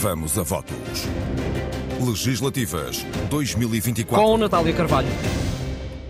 Vamos 0.00 0.38
a 0.38 0.42
votos. 0.42 0.74
Legislativas 2.02 3.04
2024. 3.28 4.24
Com 4.24 4.38
Natália 4.38 4.72
Carvalho. 4.72 5.08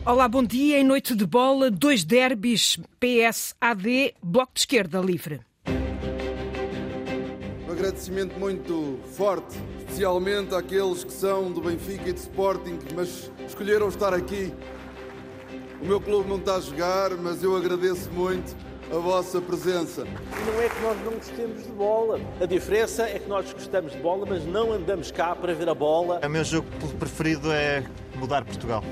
Olá, 0.06 0.28
bom 0.28 0.44
dia. 0.44 0.78
Em 0.78 0.84
noite 0.84 1.16
de 1.16 1.26
bola, 1.26 1.72
dois 1.72 2.04
derbys 2.04 2.78
PS-AD, 3.00 4.14
Bloco 4.22 4.52
de 4.54 4.60
Esquerda 4.60 5.00
Livre. 5.00 5.40
Um 7.68 7.72
agradecimento 7.72 8.38
muito 8.38 9.00
forte, 9.16 9.58
especialmente 9.80 10.54
àqueles 10.54 11.02
que 11.02 11.12
são 11.12 11.50
do 11.50 11.60
Benfica 11.60 12.10
e 12.10 12.12
do 12.12 12.18
Sporting, 12.18 12.78
mas 12.94 13.28
escolheram 13.44 13.88
estar 13.88 14.14
aqui. 14.14 14.54
O 15.82 15.86
meu 15.86 16.00
clube 16.00 16.28
não 16.28 16.36
está 16.36 16.54
a 16.54 16.60
jogar, 16.60 17.10
mas 17.16 17.42
eu 17.42 17.56
agradeço 17.56 18.08
muito 18.12 18.54
a 18.90 18.98
vossa 18.98 19.40
presença. 19.40 20.04
Não 20.04 20.60
é 20.60 20.68
que 20.68 20.80
nós 20.80 20.96
não 21.04 21.12
gostemos 21.12 21.62
de 21.62 21.72
bola. 21.72 22.20
A 22.40 22.46
diferença 22.46 23.04
é 23.04 23.18
que 23.18 23.28
nós 23.28 23.52
gostamos 23.52 23.92
de 23.92 23.98
bola, 23.98 24.26
mas 24.28 24.44
não 24.44 24.72
andamos 24.72 25.10
cá 25.10 25.34
para 25.34 25.54
ver 25.54 25.68
a 25.68 25.74
bola. 25.74 26.20
O 26.24 26.28
meu 26.28 26.44
jogo 26.44 26.66
preferido 26.98 27.52
é 27.52 27.84
mudar 28.16 28.44
Portugal. 28.44 28.82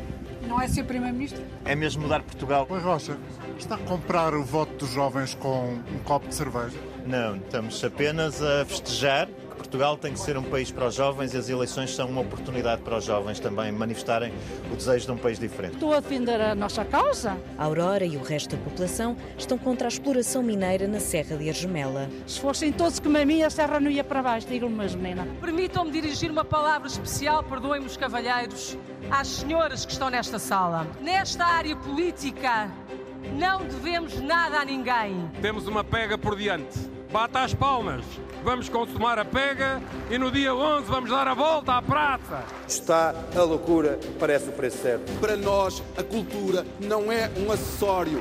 Não 0.46 0.60
é 0.60 0.68
ser 0.68 0.84
Primeiro-Ministro? 0.84 1.42
É 1.64 1.74
mesmo 1.74 2.02
mudar 2.02 2.22
Portugal. 2.22 2.66
Oi, 2.70 2.80
Rocha, 2.80 3.18
está 3.58 3.74
a 3.74 3.78
comprar 3.78 4.34
o 4.34 4.42
voto 4.42 4.72
dos 4.76 4.90
jovens 4.90 5.34
com 5.34 5.74
um 5.74 5.98
copo 6.04 6.28
de 6.28 6.34
cerveja? 6.34 6.78
Não, 7.04 7.36
estamos 7.36 7.82
apenas 7.84 8.42
a 8.42 8.64
festejar 8.64 9.28
Portugal 9.58 9.96
tem 9.96 10.12
que 10.12 10.20
ser 10.20 10.38
um 10.38 10.42
país 10.42 10.70
para 10.70 10.86
os 10.86 10.94
jovens 10.94 11.34
e 11.34 11.36
as 11.36 11.48
eleições 11.48 11.94
são 11.94 12.08
uma 12.08 12.20
oportunidade 12.20 12.80
para 12.82 12.96
os 12.96 13.04
jovens 13.04 13.40
também 13.40 13.72
manifestarem 13.72 14.32
o 14.72 14.76
desejo 14.76 15.06
de 15.06 15.12
um 15.12 15.16
país 15.16 15.38
diferente. 15.38 15.74
Estou 15.74 15.92
a 15.92 16.00
defender 16.00 16.40
a 16.40 16.54
nossa 16.54 16.84
causa. 16.84 17.36
A 17.58 17.64
Aurora 17.64 18.04
e 18.04 18.16
o 18.16 18.22
resto 18.22 18.56
da 18.56 18.62
população 18.62 19.16
estão 19.36 19.58
contra 19.58 19.88
a 19.88 19.90
exploração 19.90 20.42
mineira 20.42 20.86
na 20.86 21.00
Serra 21.00 21.36
de 21.36 21.48
Argemela. 21.48 22.08
Se 22.26 22.40
fossem 22.40 22.72
todos 22.72 23.00
como 23.00 23.18
a 23.18 23.24
minha, 23.24 23.48
a 23.48 23.50
serra 23.50 23.80
não 23.80 23.90
ia 23.90 24.04
para 24.04 24.22
baixo, 24.22 24.46
digo-lhe, 24.46 24.72
mas 24.72 24.94
menina. 24.94 25.26
Permitam-me 25.40 25.90
dirigir 25.90 26.30
uma 26.30 26.44
palavra 26.44 26.86
especial, 26.86 27.42
perdoem-me 27.42 27.86
os 27.86 27.96
cavalheiros, 27.96 28.78
às 29.10 29.26
senhoras 29.26 29.84
que 29.84 29.92
estão 29.92 30.08
nesta 30.08 30.38
sala. 30.38 30.86
Nesta 31.00 31.44
área 31.44 31.74
política, 31.74 32.70
não 33.36 33.64
devemos 33.64 34.20
nada 34.20 34.60
a 34.60 34.64
ninguém. 34.64 35.28
Temos 35.42 35.66
uma 35.66 35.82
pega 35.82 36.16
por 36.16 36.36
diante. 36.36 36.97
Bata 37.10 37.40
as 37.40 37.54
palmas 37.54 38.04
vamos 38.42 38.68
consumar 38.68 39.18
a 39.18 39.24
pega 39.24 39.82
e 40.10 40.18
no 40.18 40.30
dia 40.30 40.54
11 40.54 40.86
vamos 40.86 41.10
dar 41.10 41.28
a 41.28 41.34
volta 41.34 41.72
à 41.72 41.82
praça. 41.82 42.44
Está 42.66 43.14
a 43.36 43.42
loucura, 43.42 43.98
parece 44.18 44.48
o 44.48 44.52
preço 44.52 44.78
certo. 44.78 45.12
Para 45.20 45.36
nós, 45.36 45.82
a 45.96 46.02
cultura 46.02 46.66
não 46.80 47.10
é 47.10 47.30
um 47.36 47.52
acessório. 47.52 48.20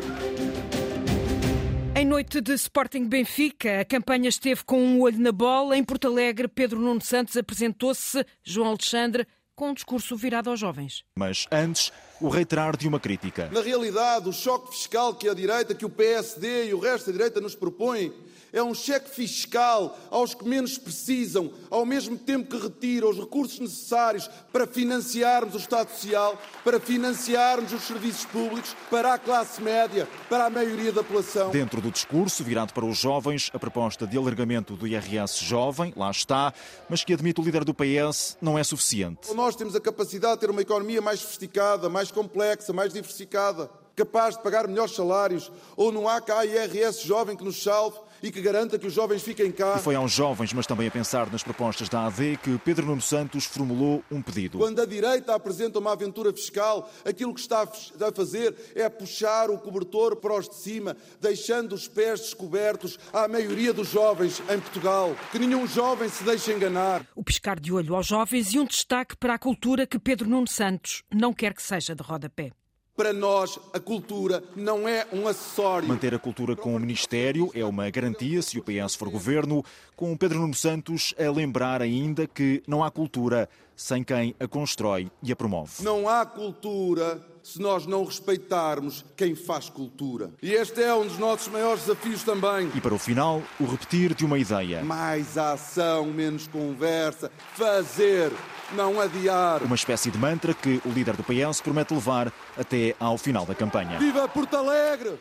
Em 1.96 2.06
noite 2.06 2.42
de 2.42 2.54
Sporting 2.54 3.06
Benfica, 3.06 3.82
a 3.82 3.86
campanha 3.86 4.30
esteve 4.30 4.64
com 4.64 4.80
um 4.80 5.02
olho 5.02 5.20
na 5.20 5.32
bola. 5.32 5.78
Em 5.78 5.84
Porto 5.84 6.08
Alegre, 6.08 6.48
Pedro 6.48 6.80
Nuno 6.80 7.02
Santos 7.02 7.36
apresentou-se, 7.38 8.24
João 8.44 8.70
Alexandre, 8.70 9.26
com 9.56 9.70
um 9.70 9.74
discurso 9.74 10.16
virado 10.16 10.52
aos 10.52 10.60
jovens. 10.60 11.04
Mas 11.16 11.48
antes, 11.52 11.92
o 12.22 12.30
reiterar 12.30 12.78
de 12.78 12.88
uma 12.88 13.00
crítica. 13.00 13.50
Na 13.52 13.62
realidade, 13.62 14.30
o 14.30 14.34
choque 14.34 14.76
fiscal 14.76 15.16
que 15.16 15.28
a 15.28 15.34
direita, 15.34 15.74
que 15.74 15.86
o 15.86 15.90
PSD 15.90 16.68
e 16.68 16.74
o 16.76 16.80
resto 16.80 17.08
da 17.08 17.14
direita 17.14 17.42
nos 17.42 17.56
propõem, 17.56 18.14
é 18.58 18.64
um 18.64 18.74
cheque 18.74 19.10
fiscal 19.10 19.98
aos 20.10 20.34
que 20.34 20.48
menos 20.48 20.78
precisam, 20.78 21.52
ao 21.70 21.86
mesmo 21.86 22.18
tempo 22.18 22.50
que 22.50 22.62
retira 22.62 23.08
os 23.08 23.18
recursos 23.18 23.60
necessários 23.60 24.30
para 24.52 24.66
financiarmos 24.66 25.54
o 25.54 25.58
Estado 25.58 25.90
Social, 25.92 26.38
para 26.64 26.80
financiarmos 26.80 27.72
os 27.72 27.84
serviços 27.84 28.26
públicos, 28.26 28.76
para 28.90 29.14
a 29.14 29.20
classe 29.20 29.62
média, 29.62 30.08
para 30.28 30.46
a 30.46 30.50
maioria 30.50 30.92
da 30.92 31.04
população. 31.04 31.52
Dentro 31.52 31.80
do 31.82 31.92
discurso 31.92 32.44
virado 32.44 32.74
para 32.74 32.86
os 32.86 32.98
jovens, 32.98 33.52
a 33.54 33.60
proposta 33.60 34.08
de 34.08 34.18
alargamento 34.18 34.76
do 34.76 34.88
IRS 34.88 35.44
jovem, 35.46 35.94
lá 35.96 36.10
está, 36.10 36.54
mas 36.90 37.04
que 37.04 37.14
admite 37.14 37.40
o 37.40 37.44
líder 37.44 37.64
do 37.64 37.74
PS, 37.74 38.38
não 38.42 38.58
é 38.58 38.64
suficiente. 38.64 39.34
Nós 39.34 39.56
temos 39.56 39.76
a 39.76 39.80
capacidade 39.80 40.36
de 40.36 40.40
ter 40.42 40.50
uma 40.50 40.62
economia 40.62 41.02
mais 41.02 41.20
sofisticada, 41.20 41.90
mais 41.90 42.10
complexa, 42.10 42.74
mais 42.74 42.92
diversificada, 42.92 43.70
capaz 43.96 44.36
de 44.38 44.44
pagar 44.44 44.68
melhores 44.68 44.96
salários, 44.96 45.52
ou 45.76 45.92
não 45.92 46.08
há 46.08 46.22
cá 46.22 46.46
IRS 46.46 47.06
jovem 47.06 47.36
que 47.36 47.44
nos 47.44 47.62
salve 47.62 47.98
e 48.22 48.32
que 48.32 48.42
garanta 48.42 48.78
que 48.78 48.88
os 48.88 48.94
jovens 48.94 49.22
fiquem 49.22 49.52
cá. 49.52 49.76
E 49.78 49.82
foi 49.82 49.96
aos 49.96 50.12
jovens, 50.12 50.54
mas 50.54 50.66
também 50.66 50.88
a 50.88 50.92
pensar 50.92 51.32
nas 51.32 51.44
propostas 51.44 51.90
da 51.90 52.06
AD, 52.06 52.38
que 52.38 52.58
Pedro 52.60 52.86
Nuno 52.86 53.02
Santos 53.02 53.46
formulou 53.46 54.04
um 54.12 54.22
pedido. 54.22 54.58
Quando 54.58 54.82
a 54.82 54.86
direita 54.86 55.34
apresenta 55.34 55.80
uma 55.80 55.94
aventura 55.94 56.32
fiscal, 56.34 56.90
aquilo 57.06 57.34
que 57.34 57.40
está 57.40 57.64
a 57.64 58.12
fazer 58.12 58.56
é 58.76 58.88
puxar 58.90 59.50
o 59.50 59.58
cobertor 59.58 60.16
para 60.16 60.38
os 60.38 60.50
de 60.50 60.56
cima, 60.56 60.96
deixando 61.20 61.74
os 61.74 61.88
pés 61.88 62.20
descobertos 62.22 62.98
à 63.14 63.28
maioria 63.28 63.74
dos 63.74 63.90
jovens 63.90 64.42
em 64.50 64.60
Portugal. 64.60 65.16
Que 65.32 65.40
nenhum 65.40 65.68
jovem 65.68 66.10
se 66.10 66.24
deixe 66.24 66.52
enganar. 66.54 67.06
O 67.16 67.24
piscar 67.24 67.60
de 67.60 67.72
olho 67.72 67.96
aos 67.96 68.08
jovens 68.08 68.54
e 68.54 68.60
um 68.60 68.66
destaque 68.66 69.16
para 69.16 69.36
a 69.36 69.40
cultura 69.40 69.86
que 69.86 70.00
Pedro 70.00 70.30
Nuno 70.30 70.48
Santos 70.48 71.04
não 71.14 71.34
quer 71.34 71.54
que 71.54 71.62
seja 71.62 71.96
de 71.96 72.04
rodapé. 72.04 72.52
Para 72.98 73.14
nós, 73.14 73.60
a 73.76 73.80
cultura 73.80 74.44
não 74.56 74.90
é 74.90 75.06
um 75.14 75.28
acessório. 75.28 75.88
Manter 75.88 76.16
a 76.16 76.20
cultura 76.20 76.56
com 76.56 76.76
o 76.76 76.80
Ministério 76.80 77.52
é 77.54 77.64
uma 77.64 77.88
garantia 77.92 78.42
se 78.42 78.58
o 78.58 78.64
PS 78.64 78.96
for 78.96 79.12
governo, 79.12 79.64
com 79.96 80.18
Pedro 80.18 80.40
Nuno 80.40 80.56
Santos 80.56 81.14
a 81.16 81.30
lembrar 81.30 81.80
ainda 81.80 82.26
que 82.26 82.64
não 82.68 82.84
há 82.84 82.90
cultura 82.90 83.48
sem 83.76 84.04
quem 84.04 84.34
a 84.40 84.48
constrói 84.48 85.12
e 85.22 85.32
a 85.32 85.36
promove. 85.36 85.84
Não 85.84 86.10
há 86.10 86.26
cultura 86.26 87.24
se 87.44 87.62
nós 87.62 87.86
não 87.86 88.04
respeitarmos 88.04 89.06
quem 89.16 89.36
faz 89.36 89.70
cultura. 89.70 90.32
E 90.42 90.52
este 90.54 90.82
é 90.82 90.92
um 90.96 91.06
dos 91.06 91.20
nossos 91.20 91.50
maiores 91.50 91.82
desafios 91.82 92.24
também. 92.24 92.72
E 92.74 92.82
para 92.82 92.96
o 92.96 92.98
final, 92.98 93.44
o 93.60 93.66
repetir 93.66 94.16
de 94.16 94.26
uma 94.26 94.40
ideia. 94.40 94.84
Mais 94.84 95.38
ação, 95.38 96.08
menos 96.08 96.48
conversa. 96.48 97.32
Fazer 97.54 98.32
não 98.74 99.00
adiar. 99.00 99.64
Uma 99.64 99.76
espécie 99.76 100.12
de 100.12 100.18
mantra 100.18 100.54
que 100.54 100.82
o 100.86 100.90
líder 100.90 101.16
do 101.16 101.24
PS 101.24 101.62
promete 101.62 101.94
levar 101.94 102.32
até 102.58 102.96
ao 103.00 103.18
final 103.18 103.46
da 103.46 103.56
campanha. 103.56 104.00
Viva 104.00 104.28
Porto 104.28 104.56
Alegre! 104.56 105.18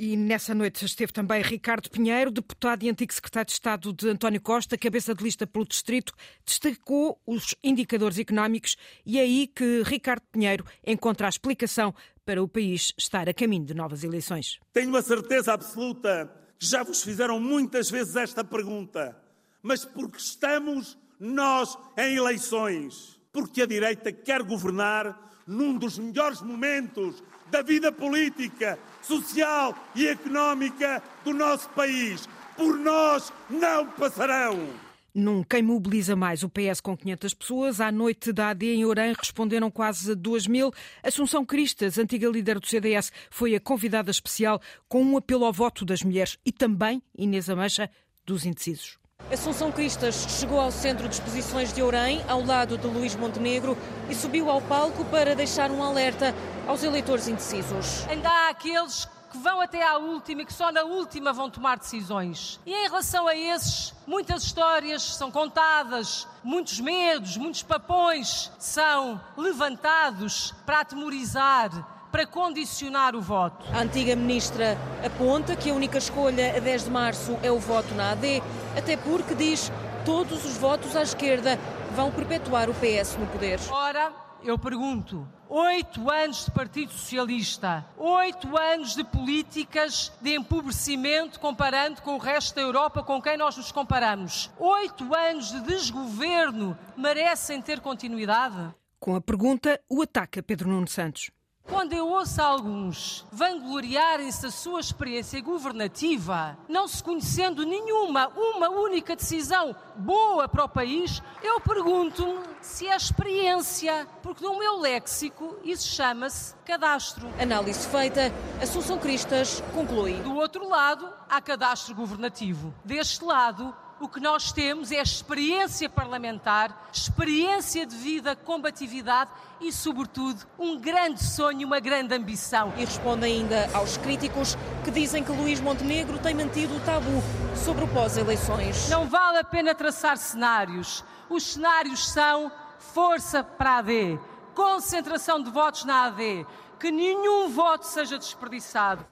E 0.00 0.16
nessa 0.16 0.54
noite 0.54 0.84
esteve 0.84 1.12
também 1.12 1.42
Ricardo 1.42 1.90
Pinheiro, 1.90 2.30
deputado 2.30 2.84
e 2.84 2.88
antigo 2.88 3.12
secretário 3.12 3.46
de 3.46 3.52
Estado 3.52 3.92
de 3.92 4.08
António 4.08 4.40
Costa, 4.40 4.78
cabeça 4.78 5.12
de 5.12 5.24
lista 5.24 5.44
pelo 5.44 5.66
Distrito, 5.66 6.12
destacou 6.46 7.20
os 7.26 7.56
indicadores 7.64 8.16
económicos 8.16 8.76
e 9.04 9.18
é 9.18 9.22
aí 9.22 9.48
que 9.48 9.82
Ricardo 9.84 10.22
Pinheiro 10.30 10.64
encontra 10.86 11.26
a 11.26 11.28
explicação 11.28 11.92
para 12.24 12.40
o 12.40 12.46
país 12.46 12.92
estar 12.96 13.28
a 13.28 13.34
caminho 13.34 13.64
de 13.64 13.74
novas 13.74 14.04
eleições. 14.04 14.60
Tenho 14.72 14.94
a 14.94 15.02
certeza 15.02 15.52
absoluta 15.52 16.32
que 16.60 16.66
já 16.66 16.84
vos 16.84 17.02
fizeram 17.02 17.40
muitas 17.40 17.90
vezes 17.90 18.14
esta 18.14 18.44
pergunta, 18.44 19.20
mas 19.60 19.84
porque 19.84 20.18
estamos 20.18 20.96
nós 21.18 21.76
em 21.96 22.16
eleições, 22.16 23.20
porque 23.32 23.62
a 23.62 23.66
direita 23.66 24.12
quer 24.12 24.42
governar 24.42 25.28
num 25.46 25.76
dos 25.76 25.98
melhores 25.98 26.42
momentos 26.42 27.22
da 27.50 27.62
vida 27.62 27.90
política, 27.90 28.78
social 29.00 29.74
e 29.94 30.06
económica 30.06 31.02
do 31.24 31.32
nosso 31.32 31.68
país. 31.70 32.28
Por 32.56 32.76
nós 32.76 33.32
não 33.48 33.86
passarão. 33.92 34.68
Num 35.14 35.42
quem 35.42 35.62
mobiliza 35.62 36.14
mais 36.14 36.42
o 36.42 36.50
PS 36.50 36.80
com 36.80 36.96
500 36.96 37.34
pessoas, 37.34 37.80
à 37.80 37.90
noite 37.90 38.32
da 38.32 38.50
AD 38.50 38.66
em 38.66 38.84
Orã 38.84 39.12
responderam 39.18 39.70
quase 39.70 40.14
2 40.14 40.46
mil. 40.46 40.70
Assunção 41.02 41.44
Cristas, 41.44 41.98
antiga 41.98 42.28
líder 42.28 42.60
do 42.60 42.66
CDS, 42.66 43.10
foi 43.30 43.54
a 43.54 43.60
convidada 43.60 44.10
especial 44.10 44.60
com 44.86 45.02
um 45.02 45.16
apelo 45.16 45.44
ao 45.44 45.52
voto 45.52 45.84
das 45.84 46.02
mulheres 46.02 46.38
e 46.44 46.52
também, 46.52 47.02
Inês 47.16 47.48
Amancha, 47.48 47.90
dos 48.24 48.44
indecisos. 48.44 48.97
Assunção 49.30 49.70
Cristas 49.70 50.26
chegou 50.40 50.58
ao 50.58 50.72
centro 50.72 51.06
de 51.06 51.14
exposições 51.14 51.70
de 51.70 51.82
Ourém, 51.82 52.24
ao 52.26 52.42
lado 52.42 52.78
de 52.78 52.86
Luís 52.86 53.14
Montenegro, 53.14 53.76
e 54.08 54.14
subiu 54.14 54.48
ao 54.48 54.62
palco 54.62 55.04
para 55.04 55.36
deixar 55.36 55.70
um 55.70 55.82
alerta 55.82 56.34
aos 56.66 56.82
eleitores 56.82 57.28
indecisos. 57.28 58.06
Ainda 58.08 58.26
há 58.26 58.48
aqueles 58.48 59.06
que 59.30 59.36
vão 59.36 59.60
até 59.60 59.86
à 59.86 59.98
última 59.98 60.40
e 60.40 60.46
que 60.46 60.52
só 60.52 60.72
na 60.72 60.82
última 60.84 61.30
vão 61.34 61.50
tomar 61.50 61.76
decisões. 61.76 62.58
E 62.64 62.72
em 62.72 62.84
relação 62.84 63.28
a 63.28 63.36
esses, 63.36 63.92
muitas 64.06 64.42
histórias 64.44 65.02
são 65.02 65.30
contadas, 65.30 66.26
muitos 66.42 66.80
medos, 66.80 67.36
muitos 67.36 67.62
papões 67.62 68.50
são 68.58 69.20
levantados 69.36 70.54
para 70.64 70.80
atemorizar 70.80 71.97
para 72.10 72.26
condicionar 72.26 73.14
o 73.14 73.20
voto. 73.20 73.64
A 73.72 73.80
antiga 73.80 74.16
ministra 74.16 74.76
aponta 75.04 75.56
que 75.56 75.70
a 75.70 75.74
única 75.74 75.98
escolha 75.98 76.56
a 76.56 76.60
10 76.60 76.84
de 76.84 76.90
março 76.90 77.38
é 77.42 77.50
o 77.50 77.58
voto 77.58 77.94
na 77.94 78.12
AD, 78.12 78.42
até 78.76 78.96
porque 78.96 79.34
diz 79.34 79.70
todos 80.04 80.44
os 80.44 80.56
votos 80.56 80.96
à 80.96 81.02
esquerda 81.02 81.58
vão 81.94 82.10
perpetuar 82.10 82.70
o 82.70 82.74
PS 82.74 83.16
no 83.18 83.26
poder. 83.26 83.60
Ora, 83.70 84.12
eu 84.42 84.58
pergunto, 84.58 85.26
oito 85.48 86.10
anos 86.10 86.44
de 86.44 86.50
Partido 86.50 86.92
Socialista, 86.92 87.84
oito 87.96 88.56
anos 88.56 88.94
de 88.94 89.02
políticas 89.02 90.12
de 90.20 90.34
empobrecimento 90.36 91.40
comparando 91.40 92.00
com 92.02 92.14
o 92.14 92.18
resto 92.18 92.54
da 92.54 92.62
Europa 92.62 93.02
com 93.02 93.20
quem 93.20 93.36
nós 93.36 93.56
nos 93.56 93.72
comparamos, 93.72 94.50
oito 94.58 95.14
anos 95.14 95.50
de 95.50 95.60
desgoverno 95.60 96.78
merecem 96.96 97.60
ter 97.60 97.80
continuidade? 97.80 98.72
Com 99.00 99.14
a 99.14 99.20
pergunta, 99.20 99.80
o 99.88 100.02
ataca 100.02 100.42
Pedro 100.42 100.68
Nuno 100.68 100.88
Santos. 100.88 101.30
Quando 101.68 101.92
eu 101.92 102.08
ouço 102.08 102.40
alguns 102.40 103.26
vangloriarem-se 103.30 104.42
da 104.42 104.50
sua 104.50 104.80
experiência 104.80 105.40
governativa, 105.42 106.56
não 106.66 106.88
se 106.88 107.04
conhecendo 107.04 107.64
nenhuma, 107.64 108.28
uma 108.34 108.70
única 108.70 109.14
decisão 109.14 109.76
boa 109.94 110.48
para 110.48 110.64
o 110.64 110.68
país, 110.68 111.22
eu 111.42 111.60
pergunto-me 111.60 112.40
se 112.62 112.88
é 112.88 112.96
experiência, 112.96 114.08
porque 114.22 114.42
no 114.42 114.58
meu 114.58 114.80
léxico 114.80 115.56
isso 115.62 115.86
chama-se 115.86 116.54
cadastro. 116.64 117.28
Análise 117.38 117.86
feita, 117.86 118.32
Assunção 118.62 118.98
Cristas 118.98 119.62
conclui. 119.74 120.14
Do 120.14 120.34
outro 120.36 120.66
lado, 120.66 121.06
há 121.28 121.40
cadastro 121.40 121.94
governativo. 121.94 122.74
Deste 122.82 123.22
lado, 123.22 123.74
o 124.00 124.08
que 124.08 124.20
nós 124.20 124.52
temos 124.52 124.92
é 124.92 125.02
experiência 125.02 125.88
parlamentar, 125.88 126.88
experiência 126.92 127.84
de 127.84 127.96
vida, 127.96 128.36
combatividade 128.36 129.30
e, 129.60 129.72
sobretudo, 129.72 130.46
um 130.58 130.78
grande 130.78 131.22
sonho, 131.22 131.66
uma 131.66 131.80
grande 131.80 132.14
ambição. 132.14 132.72
E 132.76 132.84
responde 132.84 133.24
ainda 133.24 133.68
aos 133.74 133.96
críticos 133.96 134.56
que 134.84 134.90
dizem 134.90 135.24
que 135.24 135.32
Luís 135.32 135.60
Montenegro 135.60 136.18
tem 136.18 136.34
mantido 136.34 136.76
o 136.76 136.80
tabu 136.80 137.22
sobre 137.56 137.84
o 137.84 137.88
pós-eleições. 137.88 138.88
Não 138.88 139.08
vale 139.08 139.38
a 139.38 139.44
pena 139.44 139.74
traçar 139.74 140.16
cenários. 140.16 141.04
Os 141.28 141.42
cenários 141.54 142.08
são 142.08 142.52
força 142.78 143.42
para 143.42 143.72
a 143.72 143.78
AD, 143.78 144.18
concentração 144.54 145.42
de 145.42 145.50
votos 145.50 145.84
na 145.84 146.04
AD, 146.04 146.46
que 146.78 146.90
nenhum 146.90 147.48
voto 147.48 147.84
seja 147.84 148.16
desperdiçado. 148.16 149.04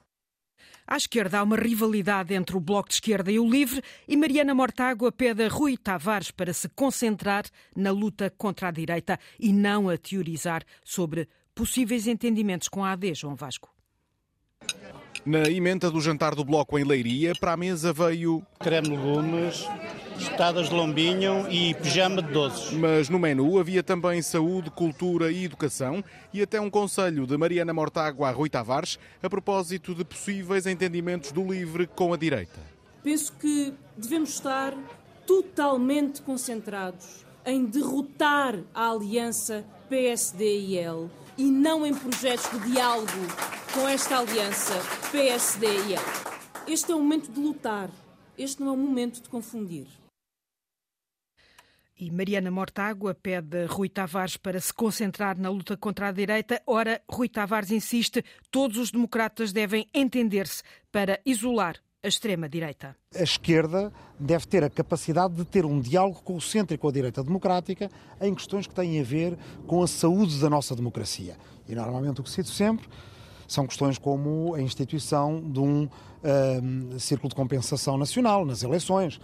À 0.87 0.95
esquerda 0.95 1.39
há 1.39 1.43
uma 1.43 1.57
rivalidade 1.57 2.33
entre 2.33 2.55
o 2.55 2.61
Bloco 2.61 2.87
de 2.87 2.95
Esquerda 2.95 3.29
e 3.29 3.37
o 3.37 3.49
Livre 3.49 3.83
e 4.07 4.15
Mariana 4.15 4.55
Mortágua 4.55 5.11
pede 5.11 5.43
a 5.43 5.49
Rui 5.49 5.75
Tavares 5.75 6.31
para 6.31 6.53
se 6.53 6.69
concentrar 6.69 7.43
na 7.75 7.91
luta 7.91 8.33
contra 8.37 8.69
a 8.69 8.71
direita 8.71 9.19
e 9.37 9.51
não 9.51 9.89
a 9.89 9.97
teorizar 9.97 10.63
sobre 10.85 11.27
possíveis 11.53 12.07
entendimentos 12.07 12.69
com 12.69 12.85
a 12.85 12.93
AD, 12.93 13.13
João 13.15 13.35
Vasco. 13.35 13.69
Na 15.25 15.49
emenda 15.49 15.91
do 15.91 15.99
jantar 15.99 16.33
do 16.33 16.45
Bloco 16.45 16.79
em 16.79 16.85
Leiria, 16.85 17.33
para 17.37 17.51
a 17.51 17.57
mesa 17.57 17.91
veio... 17.91 18.41
Creme 18.57 18.87
legumes, 18.87 19.67
tostadas 20.17 20.69
de 20.69 20.75
lombinho 20.75 21.47
e 21.49 21.73
pijama 21.75 22.21
de 22.21 22.31
doces. 22.33 22.73
Mas 22.73 23.07
no 23.09 23.19
menu 23.19 23.59
havia 23.59 23.83
também 23.83 24.21
saúde, 24.21 24.69
cultura 24.71 25.31
e 25.31 25.45
educação 25.45 26.03
e 26.33 26.41
até 26.41 26.59
um 26.59 26.69
conselho 26.69 27.27
de 27.27 27.37
Mariana 27.37 27.73
Mortágua 27.73 28.29
a 28.29 28.31
Rui 28.31 28.49
Tavares 28.49 28.97
a 29.21 29.29
propósito 29.29 29.93
de 29.93 30.03
possíveis 30.03 30.65
entendimentos 30.65 31.31
do 31.31 31.43
LIVRE 31.43 31.87
com 31.87 32.13
a 32.13 32.17
direita. 32.17 32.59
Penso 33.03 33.31
que 33.39 33.73
devemos 33.95 34.31
estar 34.31 34.73
totalmente 35.25 36.21
concentrados 36.21 37.25
em 37.45 37.65
derrotar 37.65 38.59
a 38.73 38.89
aliança 38.89 39.63
PSD-IL 39.89 41.09
e 41.37 41.45
não 41.45 41.85
em 41.85 41.93
projetos 41.93 42.49
de 42.51 42.71
diálogo 42.71 43.07
com 43.73 43.87
esta 43.87 44.17
aliança 44.17 44.73
PSD-IL. 45.11 46.01
Este 46.67 46.91
é 46.91 46.95
o 46.95 46.99
momento 46.99 47.31
de 47.31 47.39
lutar, 47.39 47.89
este 48.37 48.61
não 48.61 48.69
é 48.69 48.71
o 48.71 48.77
momento 48.77 49.21
de 49.21 49.29
confundir. 49.29 49.87
E 51.99 52.11
Mariana 52.11 52.51
Mortágua 52.51 53.15
pede 53.15 53.63
a 53.63 53.65
Rui 53.65 53.89
Tavares 53.89 54.37
para 54.37 54.61
se 54.61 54.71
concentrar 54.71 55.35
na 55.35 55.49
luta 55.49 55.75
contra 55.75 56.09
a 56.09 56.11
direita. 56.11 56.61
Ora, 56.67 57.01
Rui 57.09 57.27
Tavares 57.27 57.71
insiste, 57.71 58.23
todos 58.51 58.77
os 58.77 58.91
democratas 58.91 59.51
devem 59.51 59.87
entender-se 59.91 60.61
para 60.91 61.19
isolar 61.25 61.77
a 62.03 62.07
extrema-direita. 62.07 62.95
A 63.15 63.23
esquerda 63.23 63.91
deve 64.19 64.45
ter 64.45 64.63
a 64.63 64.69
capacidade 64.69 65.33
de 65.33 65.43
ter 65.43 65.65
um 65.65 65.81
diálogo 65.81 66.21
com 66.21 66.35
o 66.35 66.41
centro 66.41 66.75
e 66.75 66.77
com 66.77 66.87
a 66.87 66.91
direita 66.91 67.23
democrática 67.23 67.89
em 68.21 68.35
questões 68.35 68.67
que 68.67 68.75
têm 68.75 68.99
a 68.99 69.03
ver 69.03 69.35
com 69.65 69.81
a 69.81 69.87
saúde 69.87 70.39
da 70.39 70.51
nossa 70.51 70.75
democracia. 70.75 71.35
E 71.67 71.73
normalmente 71.73 72.21
o 72.21 72.23
que 72.23 72.29
cito 72.29 72.49
sempre 72.49 72.87
são 73.47 73.65
questões 73.65 73.97
como 73.97 74.53
a 74.53 74.61
instituição 74.61 75.41
de 75.41 75.59
um, 75.59 75.89
um 76.61 76.99
círculo 76.99 77.29
de 77.29 77.35
compensação 77.35 77.97
nacional 77.97 78.45
nas 78.45 78.61
eleições 78.61 79.19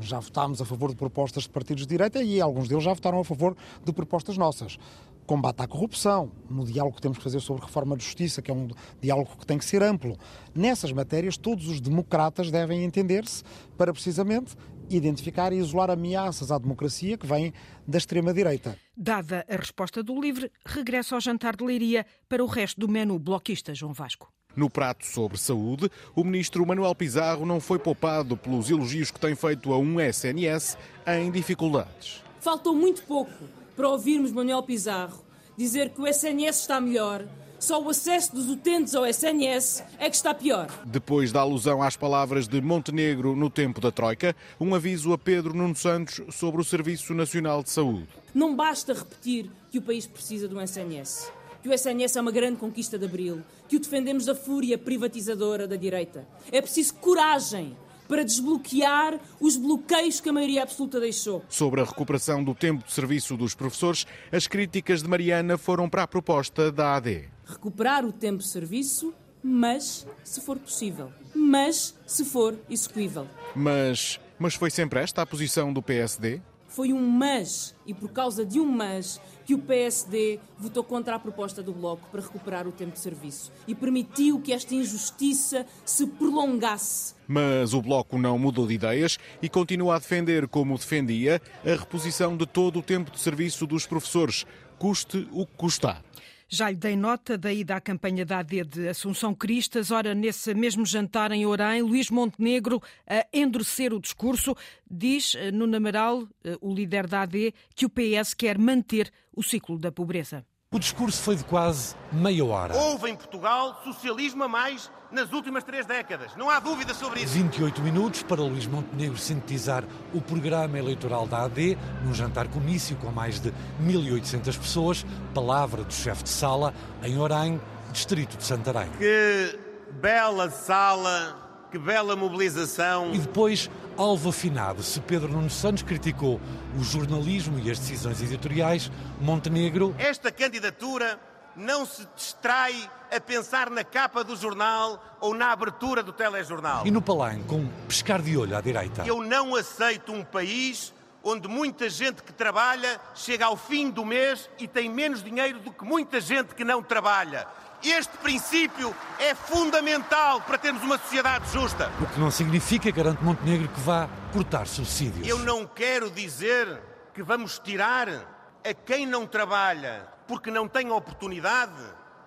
já 0.00 0.20
votámos 0.20 0.60
a 0.60 0.64
favor 0.64 0.90
de 0.90 0.96
propostas 0.96 1.44
de 1.44 1.50
partidos 1.50 1.84
de 1.84 1.88
direita 1.88 2.22
e 2.22 2.40
alguns 2.40 2.68
deles 2.68 2.84
já 2.84 2.92
votaram 2.92 3.20
a 3.20 3.24
favor 3.24 3.56
de 3.84 3.92
propostas 3.92 4.36
nossas. 4.36 4.78
Combate 5.26 5.60
à 5.60 5.66
corrupção, 5.66 6.32
no 6.48 6.64
diálogo 6.64 6.96
que 6.96 7.02
temos 7.02 7.18
que 7.18 7.24
fazer 7.24 7.40
sobre 7.40 7.62
reforma 7.62 7.96
de 7.96 8.02
justiça, 8.02 8.40
que 8.40 8.50
é 8.50 8.54
um 8.54 8.68
diálogo 9.00 9.36
que 9.38 9.46
tem 9.46 9.58
que 9.58 9.64
ser 9.64 9.82
amplo. 9.82 10.16
Nessas 10.54 10.90
matérias, 10.90 11.36
todos 11.36 11.68
os 11.68 11.80
democratas 11.80 12.50
devem 12.50 12.82
entender-se 12.82 13.44
para 13.76 13.92
precisamente 13.92 14.56
identificar 14.88 15.52
e 15.52 15.56
isolar 15.56 15.90
ameaças 15.90 16.50
à 16.50 16.58
democracia 16.58 17.18
que 17.18 17.26
vêm 17.26 17.52
da 17.86 17.98
extrema-direita. 17.98 18.78
Dada 18.96 19.44
a 19.48 19.56
resposta 19.56 20.02
do 20.02 20.18
LIVRE, 20.18 20.50
regressa 20.64 21.14
ao 21.14 21.20
jantar 21.20 21.56
de 21.56 21.64
Leiria 21.64 22.06
para 22.26 22.42
o 22.42 22.46
resto 22.46 22.80
do 22.80 22.88
menu 22.88 23.18
bloquista, 23.18 23.74
João 23.74 23.92
Vasco. 23.92 24.32
No 24.58 24.68
prato 24.68 25.06
sobre 25.06 25.38
saúde, 25.38 25.88
o 26.16 26.24
ministro 26.24 26.66
Manuel 26.66 26.92
Pizarro 26.92 27.46
não 27.46 27.60
foi 27.60 27.78
poupado 27.78 28.36
pelos 28.36 28.68
elogios 28.68 29.08
que 29.08 29.20
tem 29.20 29.36
feito 29.36 29.72
a 29.72 29.78
um 29.78 30.00
SNS 30.00 30.76
em 31.06 31.30
dificuldades. 31.30 32.24
Faltou 32.40 32.74
muito 32.74 33.04
pouco 33.04 33.30
para 33.76 33.88
ouvirmos 33.88 34.32
Manuel 34.32 34.64
Pizarro 34.64 35.24
dizer 35.56 35.90
que 35.90 36.00
o 36.00 36.08
SNS 36.08 36.62
está 36.62 36.80
melhor, 36.80 37.24
só 37.60 37.80
o 37.80 37.88
acesso 37.88 38.34
dos 38.34 38.48
utentes 38.48 38.96
ao 38.96 39.06
SNS 39.06 39.84
é 39.96 40.10
que 40.10 40.16
está 40.16 40.34
pior. 40.34 40.66
Depois 40.84 41.30
da 41.30 41.38
alusão 41.38 41.80
às 41.80 41.96
palavras 41.96 42.48
de 42.48 42.60
Montenegro 42.60 43.36
no 43.36 43.48
tempo 43.48 43.80
da 43.80 43.92
Troika, 43.92 44.34
um 44.58 44.74
aviso 44.74 45.12
a 45.12 45.18
Pedro 45.18 45.54
Nuno 45.54 45.76
Santos 45.76 46.20
sobre 46.34 46.60
o 46.60 46.64
Serviço 46.64 47.14
Nacional 47.14 47.62
de 47.62 47.70
Saúde. 47.70 48.08
Não 48.34 48.56
basta 48.56 48.92
repetir 48.92 49.48
que 49.70 49.78
o 49.78 49.82
país 49.82 50.04
precisa 50.04 50.48
de 50.48 50.54
um 50.56 50.60
SNS 50.60 51.37
que 51.62 51.68
o 51.68 51.72
SNS 51.72 52.16
é 52.16 52.20
uma 52.20 52.30
grande 52.30 52.56
conquista 52.56 52.98
de 52.98 53.04
Abril, 53.04 53.42
que 53.68 53.76
o 53.76 53.80
defendemos 53.80 54.24
da 54.24 54.34
fúria 54.34 54.78
privatizadora 54.78 55.66
da 55.66 55.76
direita. 55.76 56.26
É 56.52 56.60
preciso 56.60 56.94
coragem 56.94 57.76
para 58.08 58.24
desbloquear 58.24 59.20
os 59.38 59.56
bloqueios 59.56 60.18
que 60.18 60.28
a 60.30 60.32
maioria 60.32 60.62
absoluta 60.62 60.98
deixou. 60.98 61.44
Sobre 61.48 61.82
a 61.82 61.84
recuperação 61.84 62.42
do 62.42 62.54
tempo 62.54 62.84
de 62.84 62.92
serviço 62.92 63.36
dos 63.36 63.54
professores, 63.54 64.06
as 64.32 64.46
críticas 64.46 65.02
de 65.02 65.08
Mariana 65.08 65.58
foram 65.58 65.88
para 65.88 66.04
a 66.04 66.08
proposta 66.08 66.72
da 66.72 66.96
AD. 66.96 67.28
Recuperar 67.44 68.04
o 68.04 68.12
tempo 68.12 68.38
de 68.38 68.48
serviço, 68.48 69.12
mas 69.42 70.06
se 70.24 70.40
for 70.40 70.58
possível. 70.58 71.12
Mas 71.34 71.94
se 72.06 72.24
for 72.24 72.58
execuível. 72.68 73.26
Mas, 73.54 74.18
mas 74.38 74.54
foi 74.54 74.70
sempre 74.70 75.00
esta 75.00 75.22
a 75.22 75.26
posição 75.26 75.72
do 75.72 75.82
PSD? 75.82 76.40
Foi 76.66 76.92
um 76.92 77.08
mas, 77.08 77.74
e 77.86 77.94
por 77.94 78.10
causa 78.10 78.44
de 78.44 78.60
um 78.60 78.66
mas, 78.66 79.20
que 79.48 79.54
o 79.54 79.58
PSD 79.58 80.38
votou 80.58 80.84
contra 80.84 81.14
a 81.14 81.18
proposta 81.18 81.62
do 81.62 81.72
Bloco 81.72 82.06
para 82.12 82.20
recuperar 82.20 82.68
o 82.68 82.70
tempo 82.70 82.92
de 82.92 82.98
serviço 82.98 83.50
e 83.66 83.74
permitiu 83.74 84.42
que 84.42 84.52
esta 84.52 84.74
injustiça 84.74 85.64
se 85.86 86.06
prolongasse. 86.06 87.14
Mas 87.26 87.72
o 87.72 87.80
Bloco 87.80 88.18
não 88.18 88.38
mudou 88.38 88.66
de 88.66 88.74
ideias 88.74 89.18
e 89.40 89.48
continua 89.48 89.96
a 89.96 89.98
defender, 89.98 90.46
como 90.48 90.76
defendia, 90.76 91.40
a 91.64 91.70
reposição 91.70 92.36
de 92.36 92.44
todo 92.44 92.80
o 92.80 92.82
tempo 92.82 93.10
de 93.10 93.18
serviço 93.18 93.66
dos 93.66 93.86
professores, 93.86 94.44
custe 94.78 95.26
o 95.32 95.46
que 95.46 95.54
custar. 95.56 96.04
Já 96.50 96.70
lhe 96.70 96.76
dei 96.76 96.96
nota 96.96 97.36
da 97.36 97.52
ida 97.52 97.76
à 97.76 97.80
campanha 97.80 98.24
da 98.24 98.38
AD 98.38 98.64
de 98.64 98.88
Assunção 98.88 99.34
Cristas. 99.34 99.90
Ora, 99.90 100.14
nesse 100.14 100.54
mesmo 100.54 100.86
jantar 100.86 101.30
em 101.30 101.44
Orem, 101.44 101.82
Luís 101.82 102.08
Montenegro, 102.08 102.82
a 103.06 103.26
endurecer 103.34 103.92
o 103.92 104.00
discurso, 104.00 104.56
diz 104.90 105.34
eh, 105.34 105.50
no 105.50 105.66
Namaral, 105.66 106.26
eh, 106.42 106.56
o 106.62 106.74
líder 106.74 107.06
da 107.06 107.20
AD, 107.20 107.52
que 107.74 107.84
o 107.84 107.90
PS 107.90 108.32
quer 108.32 108.56
manter 108.56 109.12
o 109.36 109.42
ciclo 109.42 109.78
da 109.78 109.92
pobreza. 109.92 110.42
O 110.70 110.78
discurso 110.78 111.22
foi 111.22 111.36
de 111.36 111.44
quase 111.44 111.94
meia 112.10 112.44
hora. 112.46 112.74
Houve 112.74 113.10
em 113.10 113.16
Portugal 113.16 113.80
socialismo 113.84 114.44
a 114.44 114.48
mais 114.48 114.90
nas 115.10 115.32
últimas 115.32 115.64
três 115.64 115.86
décadas. 115.86 116.36
Não 116.36 116.50
há 116.50 116.60
dúvida 116.60 116.94
sobre 116.94 117.20
isso. 117.20 117.34
28 117.34 117.80
minutos 117.80 118.22
para 118.22 118.42
Luís 118.42 118.66
Montenegro 118.66 119.16
sintetizar 119.16 119.84
o 120.12 120.20
programa 120.20 120.78
eleitoral 120.78 121.26
da 121.26 121.44
AD 121.44 121.78
num 122.04 122.14
jantar 122.14 122.48
comício 122.48 122.96
com 122.96 123.10
mais 123.10 123.40
de 123.40 123.52
1.800 123.82 124.58
pessoas. 124.58 125.06
Palavra 125.34 125.84
do 125.84 125.92
chefe 125.92 126.24
de 126.24 126.30
sala 126.30 126.74
em 127.02 127.18
Orem, 127.18 127.60
distrito 127.92 128.36
de 128.36 128.44
Santarém. 128.44 128.90
Que 128.98 129.58
bela 130.00 130.50
sala 130.50 131.48
que 131.70 131.78
bela 131.78 132.16
mobilização. 132.16 133.12
E 133.12 133.18
depois, 133.18 133.70
alvo 133.96 134.30
afinado. 134.30 134.82
Se 134.82 135.00
Pedro 135.00 135.28
Nuno 135.28 135.50
Santos 135.50 135.82
criticou 135.82 136.40
o 136.78 136.82
jornalismo 136.82 137.58
e 137.58 137.70
as 137.70 137.78
decisões 137.78 138.22
editoriais, 138.22 138.90
Montenegro. 139.20 139.94
Esta 139.98 140.32
candidatura 140.32 141.20
não 141.54 141.84
se 141.84 142.06
distrai 142.16 142.88
a 143.14 143.20
pensar 143.20 143.70
na 143.70 143.84
capa 143.84 144.22
do 144.22 144.36
jornal 144.36 145.02
ou 145.20 145.34
na 145.34 145.52
abertura 145.52 146.02
do 146.02 146.12
telejornal. 146.12 146.86
E 146.86 146.90
no 146.90 147.02
palanque, 147.02 147.44
com 147.44 147.66
pescar 147.86 148.20
de 148.22 148.36
olho 148.36 148.56
à 148.56 148.60
direita. 148.60 149.06
Eu 149.06 149.22
não 149.22 149.54
aceito 149.54 150.12
um 150.12 150.24
país 150.24 150.92
onde 151.22 151.48
muita 151.48 151.90
gente 151.90 152.22
que 152.22 152.32
trabalha 152.32 153.00
chega 153.14 153.46
ao 153.46 153.56
fim 153.56 153.90
do 153.90 154.04
mês 154.04 154.48
e 154.58 154.66
tem 154.66 154.88
menos 154.88 155.22
dinheiro 155.22 155.58
do 155.60 155.72
que 155.72 155.84
muita 155.84 156.20
gente 156.20 156.54
que 156.54 156.64
não 156.64 156.82
trabalha. 156.82 157.46
Este 157.82 158.16
princípio 158.18 158.94
é 159.20 159.34
fundamental 159.34 160.40
para 160.40 160.58
termos 160.58 160.82
uma 160.82 160.98
sociedade 160.98 161.48
justa. 161.52 161.90
O 162.00 162.06
que 162.06 162.18
não 162.18 162.30
significa, 162.30 162.90
garante 162.90 163.22
Montenegro, 163.22 163.68
que 163.68 163.80
vá 163.80 164.08
cortar 164.32 164.66
subsídios. 164.66 165.28
Eu 165.28 165.38
não 165.38 165.64
quero 165.64 166.10
dizer 166.10 166.80
que 167.14 167.22
vamos 167.22 167.58
tirar 167.58 168.08
a 168.08 168.74
quem 168.74 169.06
não 169.06 169.26
trabalha 169.26 170.08
porque 170.26 170.50
não 170.50 170.66
tem 170.66 170.90
oportunidade 170.90 171.72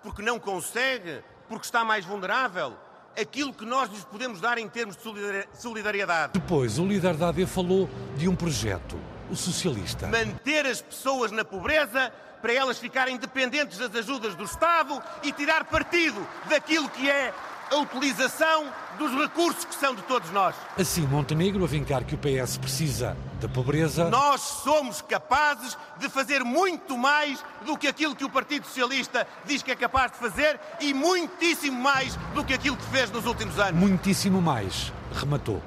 porque 0.04 0.22
não 0.22 0.40
consegue, 0.40 1.24
porque 1.48 1.66
está 1.66 1.84
mais 1.84 2.06
vulnerável, 2.06 2.74
aquilo 3.20 3.54
que 3.54 3.66
nós 3.66 3.90
lhes 3.90 4.04
podemos 4.04 4.40
dar 4.40 4.58
em 4.58 4.68
termos 4.68 4.96
de 4.96 5.48
solidariedade. 5.54 6.34
Depois, 6.34 6.80
o 6.80 6.86
líder 6.86 7.16
da 7.16 7.30
AD 7.30 7.46
falou 7.46 7.90
de 8.16 8.28
um 8.28 8.36
projeto, 8.36 8.98
o 9.30 9.36
socialista. 9.36 10.08
Manter 10.08 10.66
as 10.66 10.82
pessoas 10.82 11.32
na 11.32 11.44
pobreza 11.44 12.12
para 12.42 12.54
elas 12.54 12.80
ficarem 12.80 13.18
dependentes 13.18 13.78
das 13.78 13.96
ajudas 13.96 14.34
do 14.34 14.44
Estado 14.44 15.02
e 15.22 15.32
tirar 15.32 15.66
partido 15.66 16.26
daquilo 16.50 16.90
que 16.90 17.10
é 17.10 17.34
a 17.72 17.78
utilização 17.78 18.66
dos 19.00 19.12
recursos 19.14 19.66
que 19.66 19.74
são 19.74 19.96
de 19.96 20.02
todos 20.04 20.30
nós. 20.32 20.54
Assim, 20.78 21.02
Montenegro 21.02 21.64
a 21.64 21.68
vincar 21.68 22.04
que 22.04 22.14
o 22.14 22.18
PS 22.18 22.58
precisa 22.58 23.18
da 23.40 23.48
pobreza. 23.48 24.10
Nós 24.10 24.42
somos 24.42 25.02
capazes 25.02 25.78
de 25.98 26.10
fazer 26.10 26.44
muito 26.44 26.98
mais 26.98 27.44
do 27.66 27.78
que 27.78 27.88
aquilo 27.88 28.16
que 28.16 28.26
o 28.26 28.30
Partido 28.30 28.66
Socialista 28.66 29.26
diz 29.46 29.64
que 29.64 29.72
é 29.72 29.76
capaz 29.76 30.12
de 30.12 30.18
fazer 30.18 30.60
e 30.80 30.94
muitíssimo 30.94 31.82
mais 31.82 32.16
do 32.36 32.44
que 32.44 32.54
aquilo 32.54 32.76
que 32.76 32.86
fez 32.86 33.10
nos 33.10 33.26
últimos 33.26 33.58
anos. 33.58 33.80
Muitíssimo 33.80 34.42
mais, 34.42 34.92
rematou. 35.14 35.62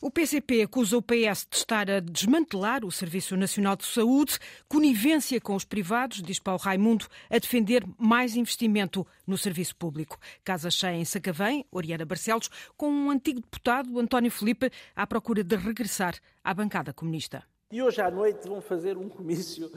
O 0.00 0.10
PCP 0.10 0.62
acusa 0.62 0.98
o 0.98 1.02
PS 1.02 1.46
de 1.50 1.56
estar 1.56 1.90
a 1.90 2.00
desmantelar 2.00 2.84
o 2.84 2.92
Serviço 2.92 3.34
Nacional 3.34 3.76
de 3.76 3.86
Saúde, 3.86 4.38
conivência 4.68 5.40
com 5.40 5.54
os 5.54 5.64
privados, 5.64 6.22
diz 6.22 6.38
Paulo 6.38 6.60
Raimundo, 6.60 7.06
a 7.30 7.38
defender 7.38 7.82
mais 7.96 8.36
investimento 8.36 9.06
no 9.26 9.38
serviço 9.38 9.74
público. 9.74 10.18
Casa 10.44 10.70
cheia 10.70 10.96
em 10.96 11.04
Sacavém, 11.04 11.64
Oriana 11.72 12.04
Barcelos, 12.04 12.50
com 12.76 12.90
um 12.90 13.10
antigo 13.10 13.40
deputado, 13.40 13.98
António 13.98 14.30
Felipe, 14.30 14.70
à 14.94 15.06
procura 15.06 15.42
de 15.42 15.56
regressar 15.56 16.14
à 16.44 16.52
bancada 16.52 16.92
comunista. 16.92 17.42
E 17.72 17.82
hoje 17.82 18.00
à 18.02 18.10
noite 18.10 18.46
vão 18.46 18.60
fazer 18.60 18.98
um 18.98 19.08
comício 19.08 19.72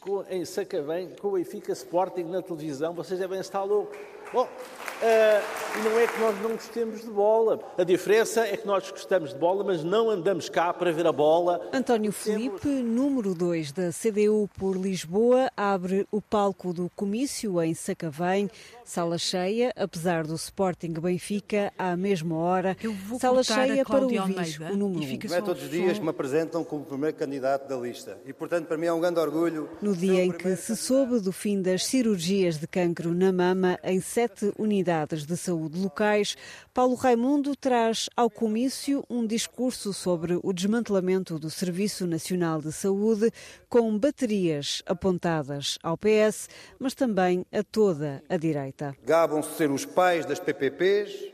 com, 0.00 0.24
em 0.30 0.44
Sacavém 0.44 1.10
com 1.20 1.28
o 1.28 1.32
Benfica 1.32 1.72
Sporting 1.72 2.22
na 2.22 2.40
televisão. 2.40 2.94
Vocês 2.94 3.18
devem 3.18 3.40
estar 3.40 3.64
loucos. 3.64 3.98
Bom, 4.32 4.42
uh, 4.42 5.84
não 5.84 5.98
é 5.98 6.06
que 6.06 6.20
nós 6.20 6.42
não 6.42 6.50
gostemos 6.50 7.00
de 7.00 7.08
bola. 7.08 7.60
A 7.78 7.84
diferença 7.84 8.44
é 8.46 8.56
que 8.56 8.66
nós 8.66 8.90
gostamos 8.90 9.32
de 9.32 9.38
bola, 9.38 9.62
mas 9.62 9.84
não 9.84 10.10
andamos 10.10 10.48
cá 10.48 10.74
para 10.74 10.90
ver 10.90 11.06
a 11.06 11.12
bola. 11.12 11.60
António 11.72 12.10
Felipe, 12.10 12.66
número 12.66 13.34
2 13.34 13.72
da 13.72 13.90
CDU 13.92 14.48
por 14.58 14.76
Lisboa, 14.76 15.50
abre 15.56 16.06
o 16.10 16.20
palco 16.20 16.72
do 16.72 16.90
comício 16.96 17.62
em 17.62 17.72
Sacavém. 17.72 18.50
Sala 18.86 19.18
cheia, 19.18 19.72
apesar 19.74 20.24
do 20.24 20.36
Sporting 20.36 20.92
Benfica, 20.92 21.72
à 21.76 21.96
mesma 21.96 22.36
hora. 22.36 22.76
Sala 23.18 23.42
cheia 23.42 23.84
para 23.84 24.04
ouvir 24.04 24.18
Almeida, 24.18 24.72
o 24.72 24.76
número 24.76 25.00
1. 25.00 25.14
Um. 25.14 25.28
Não 25.28 25.36
é 25.36 25.42
todos 25.42 25.64
os 25.64 25.70
dias 25.70 25.98
que 25.98 26.04
me 26.04 26.10
apresentam 26.10 26.62
como 26.62 26.84
primeiro 26.84 27.16
candidato 27.16 27.68
da 27.68 27.76
lista. 27.76 28.16
E, 28.24 28.32
portanto, 28.32 28.68
para 28.68 28.76
mim 28.76 28.86
é 28.86 28.92
um 28.92 29.00
grande 29.00 29.18
orgulho. 29.18 29.68
No 29.82 29.94
dia 29.94 30.24
em 30.24 30.30
que 30.30 30.54
se 30.54 30.76
soube 30.76 31.18
do 31.18 31.32
fim 31.32 31.60
das 31.60 31.84
cirurgias 31.84 32.58
de 32.58 32.68
cancro 32.68 33.12
na 33.12 33.32
mama 33.32 33.76
em 33.82 34.00
sete 34.00 34.52
unidades 34.56 35.26
de 35.26 35.36
saúde 35.36 35.80
locais, 35.80 36.36
Paulo 36.72 36.94
Raimundo 36.94 37.56
traz 37.56 38.08
ao 38.16 38.30
comício 38.30 39.02
um 39.10 39.26
discurso 39.26 39.92
sobre 39.92 40.38
o 40.40 40.52
desmantelamento 40.52 41.40
do 41.40 41.50
Serviço 41.50 42.06
Nacional 42.06 42.62
de 42.62 42.70
Saúde, 42.70 43.32
com 43.68 43.98
baterias 43.98 44.80
apontadas 44.86 45.76
ao 45.82 45.98
PS, 45.98 46.48
mas 46.78 46.94
também 46.94 47.44
a 47.50 47.64
toda 47.64 48.22
a 48.28 48.36
direita. 48.36 48.75
Gabam-se 49.04 49.54
ser 49.56 49.70
os 49.70 49.84
pais 49.84 50.26
das 50.26 50.38
PPPs, 50.38 51.32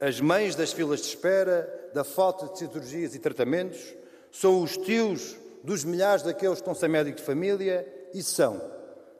as 0.00 0.20
mães 0.20 0.54
das 0.54 0.72
filas 0.72 1.00
de 1.00 1.06
espera, 1.06 1.90
da 1.94 2.04
falta 2.04 2.46
de 2.46 2.58
cirurgias 2.58 3.14
e 3.14 3.18
tratamentos, 3.18 3.94
são 4.30 4.62
os 4.62 4.76
tios 4.76 5.36
dos 5.64 5.84
milhares 5.84 6.22
daqueles 6.22 6.56
que 6.56 6.60
estão 6.60 6.74
sem 6.74 6.88
médico 6.88 7.18
de 7.18 7.24
família 7.24 7.86
e 8.14 8.22
são, 8.22 8.60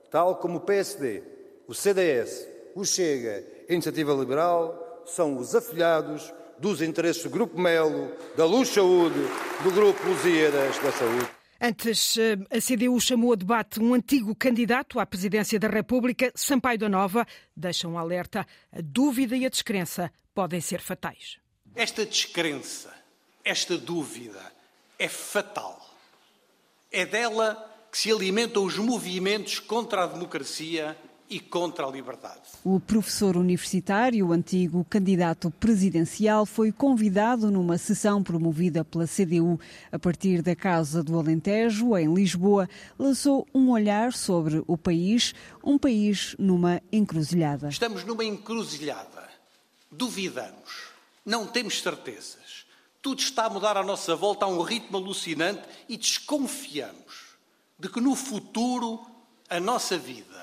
tal 0.09 0.35
como 0.35 0.57
o 0.57 0.61
PSD, 0.61 1.23
o 1.67 1.73
CDS, 1.73 2.47
o 2.75 2.85
Chega 2.85 3.43
a 3.69 3.73
Iniciativa 3.73 4.13
Liberal 4.13 5.03
são 5.05 5.37
os 5.37 5.53
afilhados 5.53 6.33
dos 6.57 6.81
interesses 6.81 7.23
do 7.23 7.29
Grupo 7.29 7.59
Melo, 7.59 8.11
da 8.35 8.45
Luz 8.45 8.69
Saúde, 8.69 9.19
do 9.63 9.71
Grupo 9.71 10.07
Lusíadas 10.07 10.79
da 10.79 10.91
Saúde. 10.91 11.36
Antes, 11.59 12.17
eh, 12.17 12.37
a 12.51 12.61
CDU 12.61 12.99
chamou 12.99 13.33
a 13.33 13.35
debate 13.35 13.79
um 13.79 13.93
antigo 13.93 14.35
candidato 14.35 14.99
à 14.99 15.05
presidência 15.05 15.59
da 15.59 15.67
República, 15.67 16.31
Sampaio 16.35 16.77
da 16.77 16.87
Nova. 16.87 17.25
Deixa 17.55 17.87
um 17.87 17.97
alerta: 17.97 18.45
a 18.71 18.79
dúvida 18.81 19.35
e 19.35 19.45
a 19.45 19.49
descrença 19.49 20.11
podem 20.35 20.61
ser 20.61 20.81
fatais. 20.81 21.37
Esta 21.75 22.05
descrença, 22.05 22.93
esta 23.43 23.77
dúvida 23.77 24.41
é 24.99 25.07
fatal. 25.07 25.83
É 26.91 27.05
dela 27.05 27.73
que 27.91 27.97
se 27.97 28.11
alimentam 28.11 28.63
os 28.63 28.77
movimentos 28.77 29.59
contra 29.59 30.03
a 30.03 30.07
democracia 30.07 30.97
e 31.29 31.39
contra 31.39 31.85
a 31.85 31.91
liberdade. 31.91 32.41
O 32.63 32.79
professor 32.79 33.35
universitário, 33.35 34.31
antigo 34.31 34.85
candidato 34.89 35.51
presidencial, 35.51 36.45
foi 36.45 36.71
convidado 36.71 37.51
numa 37.51 37.77
sessão 37.77 38.23
promovida 38.23 38.85
pela 38.85 39.05
CDU 39.05 39.59
a 39.91 39.99
partir 39.99 40.41
da 40.41 40.55
Casa 40.55 41.03
do 41.03 41.19
Alentejo, 41.19 41.97
em 41.97 42.13
Lisboa, 42.13 42.69
lançou 42.97 43.45
um 43.53 43.71
olhar 43.71 44.13
sobre 44.13 44.63
o 44.67 44.77
país, 44.77 45.33
um 45.63 45.77
país 45.77 46.35
numa 46.39 46.81
encruzilhada. 46.91 47.69
Estamos 47.69 48.03
numa 48.03 48.23
encruzilhada. 48.23 49.27
Duvidamos, 49.91 50.87
não 51.25 51.45
temos 51.45 51.81
certezas. 51.81 52.65
Tudo 53.01 53.19
está 53.19 53.45
a 53.45 53.49
mudar 53.49 53.77
à 53.77 53.83
nossa 53.83 54.15
volta 54.15 54.45
a 54.45 54.49
um 54.49 54.61
ritmo 54.61 54.97
alucinante 54.97 55.61
e 55.87 55.97
desconfiamos 55.97 57.37
de 57.79 57.89
que 57.89 58.01
no 58.01 58.15
futuro 58.15 59.05
a 59.49 59.59
nossa 59.59 59.97
vida 59.97 60.36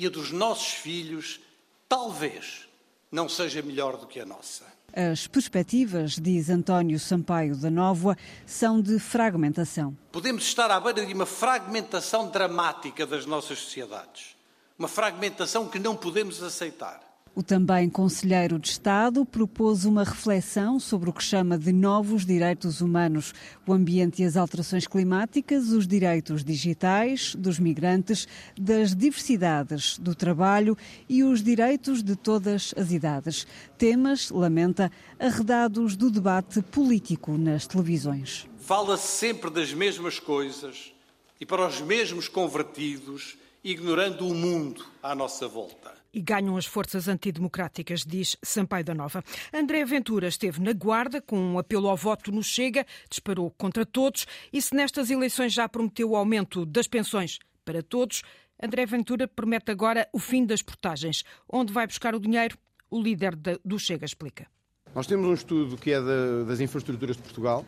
e 0.00 0.06
a 0.06 0.10
dos 0.10 0.32
nossos 0.32 0.72
filhos 0.72 1.40
talvez 1.86 2.66
não 3.12 3.28
seja 3.28 3.60
melhor 3.60 3.98
do 3.98 4.06
que 4.06 4.18
a 4.18 4.24
nossa. 4.24 4.64
As 4.94 5.26
perspectivas, 5.26 6.12
diz 6.12 6.48
António 6.48 6.98
Sampaio 6.98 7.54
da 7.54 7.70
Nova, 7.70 8.16
são 8.46 8.80
de 8.80 8.98
fragmentação. 8.98 9.94
Podemos 10.10 10.44
estar 10.44 10.70
à 10.70 10.80
beira 10.80 11.04
de 11.04 11.12
uma 11.12 11.26
fragmentação 11.26 12.30
dramática 12.30 13.06
das 13.06 13.26
nossas 13.26 13.58
sociedades. 13.58 14.36
Uma 14.78 14.88
fragmentação 14.88 15.68
que 15.68 15.78
não 15.78 15.94
podemos 15.94 16.42
aceitar. 16.42 17.09
O 17.40 17.42
também 17.42 17.88
Conselheiro 17.88 18.58
de 18.58 18.68
Estado 18.68 19.24
propôs 19.24 19.86
uma 19.86 20.04
reflexão 20.04 20.78
sobre 20.78 21.08
o 21.08 21.12
que 21.14 21.24
chama 21.24 21.56
de 21.56 21.72
novos 21.72 22.26
direitos 22.26 22.82
humanos, 22.82 23.32
o 23.66 23.72
ambiente 23.72 24.20
e 24.20 24.26
as 24.26 24.36
alterações 24.36 24.86
climáticas, 24.86 25.70
os 25.70 25.86
direitos 25.86 26.44
digitais, 26.44 27.34
dos 27.34 27.58
migrantes, 27.58 28.28
das 28.60 28.94
diversidades 28.94 29.98
do 29.98 30.14
trabalho 30.14 30.76
e 31.08 31.24
os 31.24 31.42
direitos 31.42 32.02
de 32.02 32.14
todas 32.14 32.74
as 32.76 32.92
idades. 32.92 33.46
Temas, 33.78 34.28
lamenta, 34.28 34.92
arredados 35.18 35.96
do 35.96 36.10
debate 36.10 36.60
político 36.60 37.38
nas 37.38 37.66
televisões. 37.66 38.46
Fala-se 38.58 39.16
sempre 39.16 39.48
das 39.48 39.72
mesmas 39.72 40.20
coisas 40.20 40.92
e 41.40 41.46
para 41.46 41.66
os 41.66 41.80
mesmos 41.80 42.28
convertidos, 42.28 43.38
ignorando 43.62 44.26
o 44.26 44.34
mundo 44.34 44.84
à 45.02 45.14
nossa 45.14 45.46
volta 45.46 46.00
e 46.12 46.20
ganham 46.20 46.56
as 46.56 46.66
forças 46.66 47.08
antidemocráticas, 47.08 48.04
diz 48.04 48.36
Sampaio 48.42 48.84
da 48.84 48.94
Nova. 48.94 49.22
André 49.52 49.84
Ventura 49.84 50.28
esteve 50.28 50.60
na 50.60 50.72
guarda 50.72 51.20
com 51.20 51.38
um 51.38 51.58
apelo 51.58 51.88
ao 51.88 51.96
voto 51.96 52.32
no 52.32 52.42
Chega, 52.42 52.84
disparou 53.08 53.50
contra 53.52 53.86
todos 53.86 54.26
e 54.52 54.60
se 54.60 54.74
nestas 54.74 55.10
eleições 55.10 55.52
já 55.52 55.68
prometeu 55.68 56.10
o 56.10 56.16
aumento 56.16 56.66
das 56.66 56.88
pensões 56.88 57.38
para 57.64 57.82
todos, 57.82 58.22
André 58.62 58.84
Ventura 58.86 59.26
promete 59.28 59.70
agora 59.70 60.08
o 60.12 60.18
fim 60.18 60.44
das 60.44 60.62
portagens. 60.62 61.24
Onde 61.48 61.72
vai 61.72 61.86
buscar 61.86 62.14
o 62.14 62.20
dinheiro? 62.20 62.58
O 62.90 63.00
líder 63.00 63.36
do 63.64 63.78
Chega 63.78 64.04
explica. 64.04 64.46
Nós 64.94 65.06
temos 65.06 65.26
um 65.26 65.32
estudo 65.32 65.76
que 65.76 65.92
é 65.92 66.00
das 66.44 66.60
infraestruturas 66.60 67.16
de 67.16 67.22
Portugal, 67.22 67.64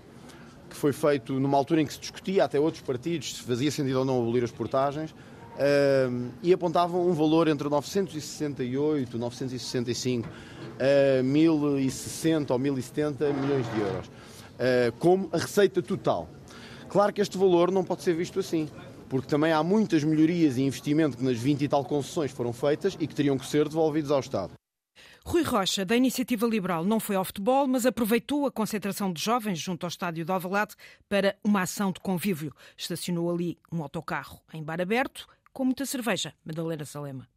que 0.69 0.75
foi 0.75 0.93
feito 0.93 1.39
numa 1.39 1.57
altura 1.57 1.81
em 1.81 1.87
que 1.87 1.93
se 1.93 2.01
discutia 2.01 2.45
até 2.45 2.59
outros 2.59 2.83
partidos 2.83 3.37
se 3.37 3.43
fazia 3.43 3.71
sentido 3.71 4.01
ou 4.01 4.05
não 4.05 4.21
abolir 4.21 4.43
as 4.43 4.51
portagens 4.51 5.15
e 6.43 6.53
apontavam 6.53 7.07
um 7.07 7.13
valor 7.13 7.49
entre 7.49 7.69
968 7.69 9.19
965 9.19 10.29
a 10.79 11.23
1060 11.23 12.53
ou 12.53 12.59
1070 12.59 13.33
milhões 13.33 13.67
de 13.73 13.81
euros, 13.81 14.07
uh, 14.07 14.93
como 14.99 15.29
a 15.33 15.39
receita 15.39 15.83
total. 15.83 16.29
Claro 16.89 17.13
que 17.13 17.21
este 17.21 17.39
valor 17.39 17.71
não 17.71 17.85
pode 17.85 18.03
ser 18.03 18.15
visto 18.15 18.41
assim, 18.41 18.69
porque 19.09 19.29
também 19.29 19.53
há 19.53 19.63
muitas 19.63 20.03
melhorias 20.05 20.57
e 20.57 20.63
investimento 20.63 21.17
que 21.17 21.25
nas 21.25 21.39
20 21.39 21.63
e 21.63 21.69
tal 21.69 21.85
concessões 21.85 22.31
foram 22.31 22.53
feitas 22.53 22.97
e 22.99 23.07
que 23.07 23.15
teriam 23.15 23.39
que 23.39 23.47
ser 23.47 23.69
devolvidos 23.69 24.11
ao 24.11 24.21
Estado. 24.21 24.55
Rui 25.25 25.45
Rocha, 25.45 25.85
da 25.85 25.97
Iniciativa 25.97 26.47
Liberal, 26.47 26.85
não 26.85 26.99
foi 26.99 27.15
ao 27.15 27.25
futebol, 27.25 27.67
mas 27.69 27.87
aproveitou 27.87 28.45
a 28.45 28.51
concentração 28.51 29.13
de 29.13 29.23
jovens 29.23 29.59
junto 29.59 29.87
ao 29.87 29.89
estádio 29.89 30.25
de 30.25 30.33
Alvalade 30.33 30.75
para 31.09 31.37
uma 31.45 31.63
ação 31.63 31.93
de 31.93 32.01
convívio. 32.01 32.53
Estacionou 32.77 33.31
ali 33.33 33.57
um 33.71 33.83
autocarro 33.83 34.41
em 34.53 34.63
bar 34.63 34.81
aberto, 34.81 35.29
com 35.53 35.65
muita 35.65 35.87
cerveja. 35.87 36.33
Madalena 36.45 36.85
Salema. 36.85 37.29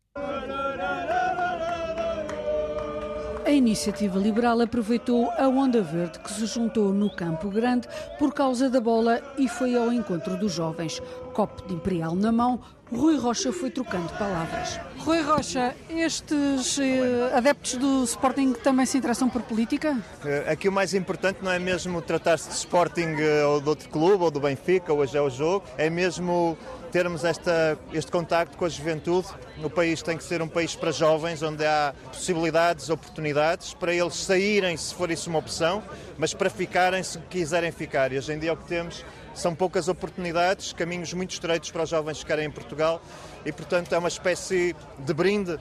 A 3.46 3.52
iniciativa 3.52 4.18
liberal 4.18 4.60
aproveitou 4.60 5.30
a 5.38 5.48
onda 5.48 5.80
verde 5.80 6.18
que 6.18 6.32
se 6.32 6.48
juntou 6.48 6.92
no 6.92 7.16
Campo 7.16 7.48
Grande 7.52 7.88
por 8.18 8.34
causa 8.34 8.72
da 8.72 8.82
bola 8.82 9.22
e 9.38 9.48
foi 9.48 9.78
ao 9.78 9.94
encontro 9.94 10.36
dos 10.36 10.52
jovens. 10.52 11.00
Copo 11.32 11.68
de 11.68 11.76
Imperial 11.76 12.16
na 12.16 12.32
mão, 12.32 12.60
Rui 12.92 13.18
Rocha 13.18 13.52
foi 13.52 13.70
trocando 13.70 14.10
palavras. 14.14 14.80
Rui 14.98 15.22
Rocha, 15.22 15.76
estes 15.90 16.80
eh, 16.80 17.32
adeptos 17.36 17.76
do 17.76 18.04
Sporting 18.04 18.54
também 18.54 18.86
se 18.88 18.98
interessam 18.98 19.30
por 19.30 19.44
política? 19.44 19.96
Eh, 20.24 20.46
aqui 20.52 20.68
o 20.68 20.72
mais 20.72 20.96
importante 20.96 21.40
não 21.44 21.52
é 21.52 21.60
mesmo 21.60 22.02
tratar-se 22.02 22.50
de 22.50 22.56
Sporting 22.56 23.16
eh, 23.20 23.46
ou 23.46 23.62
de 23.62 23.70
outro 23.70 23.90
clube 23.90 24.24
ou 24.24 24.32
do 24.32 24.40
Benfica, 24.40 24.92
hoje 24.92 25.18
é 25.18 25.22
o 25.22 25.30
jogo, 25.30 25.66
é 25.78 25.90
mesmo 25.90 26.58
termos 26.96 27.26
esta, 27.26 27.78
este 27.92 28.10
contacto 28.10 28.56
com 28.56 28.64
a 28.64 28.70
juventude. 28.70 29.28
O 29.62 29.70
país 29.70 30.02
tem 30.02 30.18
que 30.18 30.24
ser 30.24 30.42
um 30.42 30.48
país 30.48 30.78
para 30.78 30.94
jovens, 30.94 31.44
onde 31.44 31.66
há 31.66 31.94
possibilidades, 32.08 32.90
oportunidades, 32.90 33.74
para 33.74 33.94
eles 33.94 34.16
saírem 34.16 34.78
se 34.78 34.96
for 34.96 35.12
isso 35.12 35.30
uma 35.30 35.40
opção, 35.40 35.84
mas 36.18 36.34
para 36.34 36.50
ficarem 36.50 37.04
se 37.04 37.20
quiserem 37.30 37.70
ficar. 37.70 38.14
E 38.14 38.18
hoje 38.18 38.32
em 38.32 38.40
dia 38.40 38.54
o 38.54 38.56
que 38.56 38.64
temos 38.64 39.04
são 39.34 39.54
poucas 39.54 39.90
oportunidades, 39.90 40.72
caminhos 40.72 41.14
muito 41.14 41.32
estreitos 41.32 41.70
para 41.70 41.84
os 41.84 41.90
jovens 41.90 42.20
ficarem 42.20 42.46
em 42.46 42.52
Portugal 42.52 43.02
e, 43.46 43.52
portanto, 43.52 43.94
é 43.94 43.98
uma 43.98 44.08
espécie 44.08 44.74
de 44.98 45.14
brinde 45.14 45.60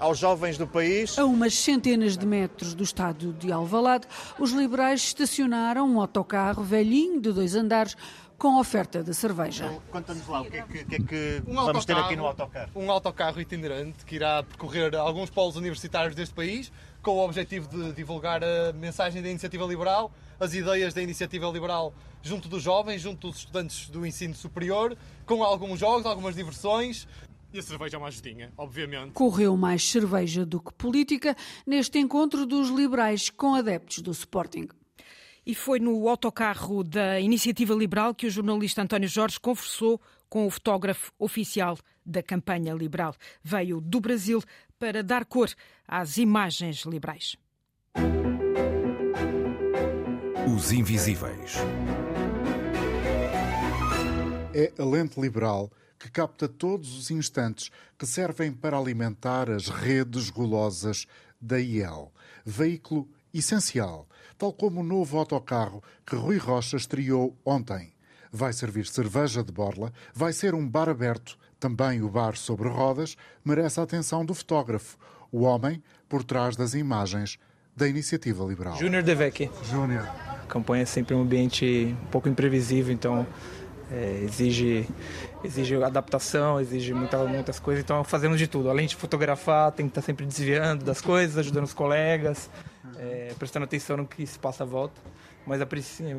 aos 0.00 0.18
jovens 0.18 0.58
do 0.58 0.66
país. 0.66 1.16
A 1.16 1.24
umas 1.24 1.54
centenas 1.54 2.18
de 2.18 2.26
metros 2.26 2.74
do 2.74 2.82
estádio 2.82 3.32
de 3.32 3.52
Alvalade, 3.52 4.08
os 4.38 4.50
liberais 4.50 5.00
estacionaram 5.00 5.88
um 5.88 6.00
autocarro 6.00 6.64
velhinho 6.64 7.20
de 7.20 7.32
dois 7.32 7.54
andares 7.54 7.96
com 8.42 8.58
oferta 8.58 9.04
de 9.04 9.14
cerveja. 9.14 9.66
Então, 9.66 9.82
conta-nos 9.88 10.26
lá, 10.26 10.40
o 10.40 10.50
que 10.50 10.56
é 10.56 10.62
que, 10.62 10.84
que, 10.84 10.94
é 10.96 10.98
que 10.98 11.42
um 11.46 11.54
vamos 11.54 11.84
ter 11.84 11.96
aqui 11.96 12.16
no 12.16 12.26
autocarro? 12.26 12.70
Um 12.74 12.90
autocarro 12.90 13.40
itinerante 13.40 14.04
que 14.04 14.16
irá 14.16 14.42
percorrer 14.42 14.96
alguns 14.96 15.30
polos 15.30 15.54
universitários 15.54 16.12
deste 16.16 16.34
país, 16.34 16.72
com 17.00 17.12
o 17.12 17.24
objetivo 17.24 17.68
de 17.68 17.92
divulgar 17.92 18.42
a 18.42 18.72
mensagem 18.72 19.22
da 19.22 19.28
Iniciativa 19.28 19.64
Liberal, 19.64 20.10
as 20.40 20.54
ideias 20.54 20.92
da 20.92 21.00
Iniciativa 21.00 21.46
Liberal 21.46 21.94
junto 22.20 22.48
dos 22.48 22.64
jovens, 22.64 23.00
junto 23.00 23.28
dos 23.28 23.36
estudantes 23.38 23.88
do 23.88 24.04
ensino 24.04 24.34
superior, 24.34 24.98
com 25.24 25.44
alguns 25.44 25.78
jogos, 25.78 26.04
algumas 26.04 26.34
diversões. 26.34 27.06
E 27.52 27.60
a 27.60 27.62
cerveja 27.62 27.96
é 27.96 27.98
uma 27.98 28.08
ajudinha, 28.08 28.52
obviamente. 28.58 29.12
Correu 29.12 29.56
mais 29.56 29.88
cerveja 29.88 30.44
do 30.44 30.60
que 30.60 30.72
política 30.72 31.36
neste 31.64 32.00
encontro 32.00 32.44
dos 32.44 32.70
liberais 32.70 33.30
com 33.30 33.54
adeptos 33.54 34.00
do 34.00 34.10
Sporting. 34.10 34.66
E 35.44 35.54
foi 35.54 35.80
no 35.80 36.08
autocarro 36.08 36.84
da 36.84 37.18
Iniciativa 37.18 37.74
Liberal 37.74 38.14
que 38.14 38.26
o 38.26 38.30
jornalista 38.30 38.82
António 38.82 39.08
Jorge 39.08 39.40
conversou 39.40 40.00
com 40.28 40.46
o 40.46 40.50
fotógrafo 40.50 41.12
oficial 41.18 41.76
da 42.06 42.22
campanha 42.22 42.72
liberal. 42.72 43.14
Veio 43.42 43.80
do 43.80 44.00
Brasil 44.00 44.40
para 44.78 45.02
dar 45.02 45.24
cor 45.24 45.50
às 45.86 46.16
imagens 46.16 46.84
liberais. 46.84 47.36
Os 50.54 50.70
Invisíveis. 50.70 51.56
É 54.54 54.72
a 54.78 54.84
lente 54.84 55.20
liberal 55.20 55.70
que 55.98 56.10
capta 56.10 56.48
todos 56.48 56.96
os 56.96 57.10
instantes 57.10 57.70
que 57.98 58.06
servem 58.06 58.52
para 58.52 58.76
alimentar 58.76 59.50
as 59.50 59.68
redes 59.68 60.30
gulosas 60.30 61.06
da 61.40 61.58
IEL, 61.58 62.12
veículo 62.44 63.08
essencial 63.32 64.06
tal 64.42 64.52
como 64.52 64.80
o 64.80 64.82
novo 64.82 65.16
autocarro 65.18 65.80
que 66.04 66.16
Rui 66.16 66.36
Rocha 66.36 66.76
estreou 66.76 67.36
ontem. 67.44 67.92
Vai 68.32 68.52
servir 68.52 68.86
cerveja 68.86 69.40
de 69.40 69.52
borla, 69.52 69.92
vai 70.12 70.32
ser 70.32 70.52
um 70.52 70.68
bar 70.68 70.88
aberto, 70.88 71.38
também 71.60 72.02
o 72.02 72.08
bar 72.08 72.36
sobre 72.36 72.68
rodas, 72.68 73.16
merece 73.44 73.78
a 73.78 73.84
atenção 73.84 74.24
do 74.24 74.34
fotógrafo, 74.34 74.98
o 75.30 75.42
homem 75.42 75.80
por 76.08 76.24
trás 76.24 76.56
das 76.56 76.74
imagens 76.74 77.38
da 77.76 77.86
iniciativa 77.86 78.44
liberal. 78.44 78.76
Júnior 78.76 79.04
Devec. 79.04 79.48
Júnior. 79.70 80.08
A 80.42 80.46
campanha 80.48 80.82
é 80.82 80.86
sempre 80.86 81.14
um 81.14 81.22
ambiente 81.22 81.96
um 82.02 82.06
pouco 82.06 82.28
imprevisível, 82.28 82.92
então 82.92 83.24
é, 83.92 84.24
exige, 84.24 84.88
exige 85.44 85.80
adaptação, 85.80 86.60
exige 86.60 86.92
muita, 86.92 87.24
muitas 87.26 87.60
coisas, 87.60 87.84
então 87.84 88.02
fazemos 88.02 88.40
de 88.40 88.48
tudo. 88.48 88.68
Além 88.68 88.88
de 88.88 88.96
fotografar, 88.96 89.70
tem 89.70 89.86
que 89.86 89.90
estar 89.92 90.02
sempre 90.02 90.26
desviando 90.26 90.84
das 90.84 91.00
coisas, 91.00 91.38
ajudando 91.38 91.62
os 91.62 91.74
colegas 91.74 92.50
é, 92.98 93.32
prestando 93.38 93.64
atenção 93.64 93.96
no 93.96 94.06
que 94.06 94.26
se 94.26 94.38
passa 94.38 94.64
à 94.64 94.66
volta. 94.66 95.00
Mas 95.46 95.60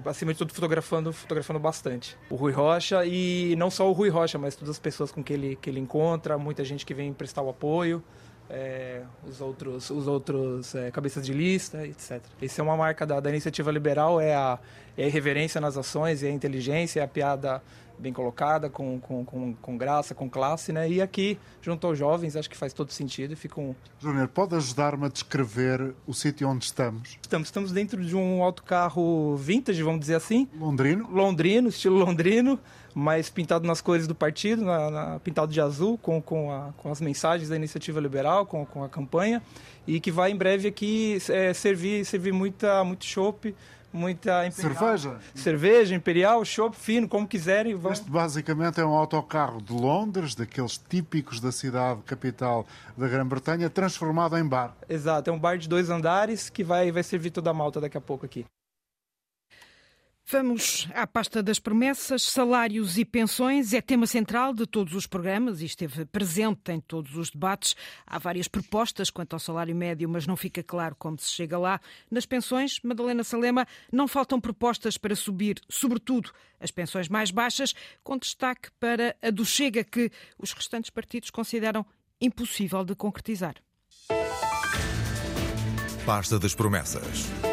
acima 0.06 0.34
de 0.34 0.38
tudo 0.38 0.54
fotografando, 0.54 1.14
fotografando 1.14 1.60
bastante. 1.60 2.18
O 2.30 2.36
Rui 2.36 2.52
Rocha 2.52 3.06
e 3.06 3.56
não 3.56 3.72
só 3.72 3.90
o 3.90 3.94
Rui 3.94 4.10
Rocha, 4.10 4.38
mas 4.38 4.56
todas 4.56 4.72
as 4.72 4.80
pessoas 4.80 5.12
com 5.12 5.24
que 5.24 5.32
ele, 5.32 5.56
que 5.56 5.70
ele 5.70 5.80
encontra, 5.80 6.38
muita 6.38 6.64
gente 6.64 6.86
que 6.86 6.94
vem 6.94 7.14
prestar 7.14 7.42
o 7.42 7.50
apoio. 7.50 8.04
É, 8.50 9.02
os 9.26 9.40
outros, 9.40 9.90
os 9.90 10.06
outros 10.06 10.76
é, 10.76 10.92
cabeças 10.92 11.26
de 11.26 11.34
lista, 11.34 11.88
etc. 11.88 12.22
Essa 12.42 12.62
é 12.62 12.64
uma 12.64 12.76
marca 12.76 13.06
da, 13.06 13.20
da 13.20 13.30
iniciativa 13.30 13.72
liberal, 13.72 14.20
é 14.20 14.36
a, 14.36 14.60
é 14.98 15.06
a 15.06 15.08
irreverência 15.08 15.62
nas 15.62 15.78
ações, 15.78 16.22
é 16.22 16.28
a 16.28 16.32
inteligência, 16.32 17.00
é 17.00 17.04
a 17.04 17.08
piada 17.08 17.64
bem 17.98 18.12
colocada, 18.12 18.70
com, 18.70 19.00
com, 19.00 19.24
com, 19.24 19.54
com, 19.54 19.78
graça, 19.78 20.14
com 20.14 20.30
classe, 20.30 20.72
né? 20.72 20.90
E 20.90 21.02
aqui, 21.02 21.38
junto 21.62 21.88
aos 21.88 21.98
jovens, 21.98 22.36
acho 22.36 22.50
que 22.50 22.58
faz 22.58 22.74
todo 22.74 22.92
sentido 22.92 23.34
e 23.34 23.36
fica 23.36 23.60
um... 23.60 23.76
Júnior, 24.00 24.28
pode 24.28 24.56
ajudar-me 24.56 25.06
a 25.06 25.10
descrever 25.10 25.94
o 26.06 26.14
sítio 26.14 26.48
onde 26.48 26.66
estamos? 26.66 27.18
Estamos, 27.22 27.48
estamos 27.48 27.72
dentro 27.72 28.04
de 28.04 28.16
um 28.16 28.44
autocarro 28.44 29.36
vintage, 29.38 29.82
vamos 29.84 30.02
dizer 30.02 30.16
assim. 30.16 30.48
Londrino? 30.56 31.10
Londrino, 31.10 31.70
estilo 31.70 31.98
londrino, 31.98 32.60
mas 32.94 33.30
pintado 33.30 33.66
nas 33.66 33.82
cores 33.82 34.08
do 34.08 34.16
partido, 34.16 34.64
na, 34.64 34.90
na, 34.90 35.20
pintado 35.20 35.52
de 35.52 35.60
azul, 35.60 35.98
com, 35.98 36.22
com, 36.22 36.52
a, 36.52 36.72
com 36.78 36.92
as 36.92 37.02
mensagens 37.02 37.50
da 37.50 37.56
iniciativa 37.56 38.00
liberal, 38.00 38.46
com, 38.46 38.66
com 38.66 38.84
a 38.84 38.90
campanha, 38.90 39.42
e 39.88 40.00
que 40.00 40.12
vai 40.12 40.32
em 40.32 40.36
breve 40.36 40.68
aqui 40.68 41.18
é, 41.30 41.54
servir, 41.54 42.06
servir 42.06 42.32
muita, 42.32 42.84
muito 42.84 43.06
chopp, 43.06 43.56
muita 43.92 44.46
imperial, 44.48 44.74
cerveja, 44.74 45.20
cerveja 45.36 45.96
imperial, 45.96 46.44
chopp 46.44 46.76
fino, 46.76 47.08
como 47.08 47.28
quiserem. 47.28 47.76
Vão... 47.76 47.92
Este 47.92 48.10
basicamente 48.10 48.80
é 48.80 48.86
um 48.86 48.94
autocarro 48.94 49.62
de 49.62 49.72
Londres, 49.72 50.36
daqueles 50.36 50.78
típicos 50.78 51.40
da 51.40 51.52
cidade 51.52 52.02
capital 52.04 52.66
da 52.98 53.08
Grã-Bretanha, 53.08 53.70
transformado 53.70 54.38
em 54.38 54.46
bar. 54.46 54.76
Exato, 54.90 55.30
é 55.30 55.34
um 55.34 55.40
bar 55.40 55.58
de 55.58 55.70
dois 55.70 55.90
andares 55.90 56.50
que 56.50 56.64
vai, 56.64 56.92
vai 56.92 57.04
servir 57.04 57.30
toda 57.30 57.52
a 57.52 57.54
malta 57.54 57.80
daqui 57.80 57.98
a 57.98 58.02
pouco 58.02 58.26
aqui. 58.26 58.46
Vamos 60.26 60.88
à 60.94 61.06
pasta 61.06 61.44
das 61.44 61.60
promessas. 61.60 62.24
Salários 62.24 62.98
e 62.98 63.06
pensões 63.06 63.74
é 63.74 63.82
tema 63.82 64.08
central 64.08 64.54
de 64.54 64.66
todos 64.66 64.96
os 64.96 65.06
programas 65.06 65.62
e 65.62 65.66
esteve 65.66 66.06
presente 66.06 66.72
em 66.72 66.80
todos 66.80 67.16
os 67.18 67.30
debates. 67.30 67.76
Há 68.08 68.18
várias 68.18 68.48
propostas 68.48 69.10
quanto 69.10 69.34
ao 69.34 69.40
salário 69.40 69.76
médio, 69.76 70.08
mas 70.08 70.26
não 70.26 70.38
fica 70.38 70.64
claro 70.64 70.96
como 70.98 71.20
se 71.20 71.30
chega 71.30 71.58
lá. 71.58 71.80
Nas 72.10 72.26
pensões, 72.26 72.80
Madalena 72.84 73.24
Salema, 73.24 73.68
não 73.92 74.08
faltam 74.08 74.40
propostas 74.40 74.98
para 74.98 75.16
subir, 75.16 75.60
sobretudo, 75.70 76.32
as 76.60 76.72
pensões 76.72 77.10
mais 77.10 77.30
baixas, 77.30 77.74
com 78.04 78.18
destaque 78.18 78.70
para 78.80 79.16
a 79.22 79.30
do 79.30 79.46
Chega, 79.46 79.84
que 79.84 80.10
os 80.40 80.54
restantes 80.54 80.90
partidos 80.90 81.30
consideram 81.30 81.86
impossível 82.20 82.84
de 82.86 82.96
concretizar. 82.96 83.56
Pasta 86.06 86.40
das 86.40 86.56
promessas. 86.56 87.53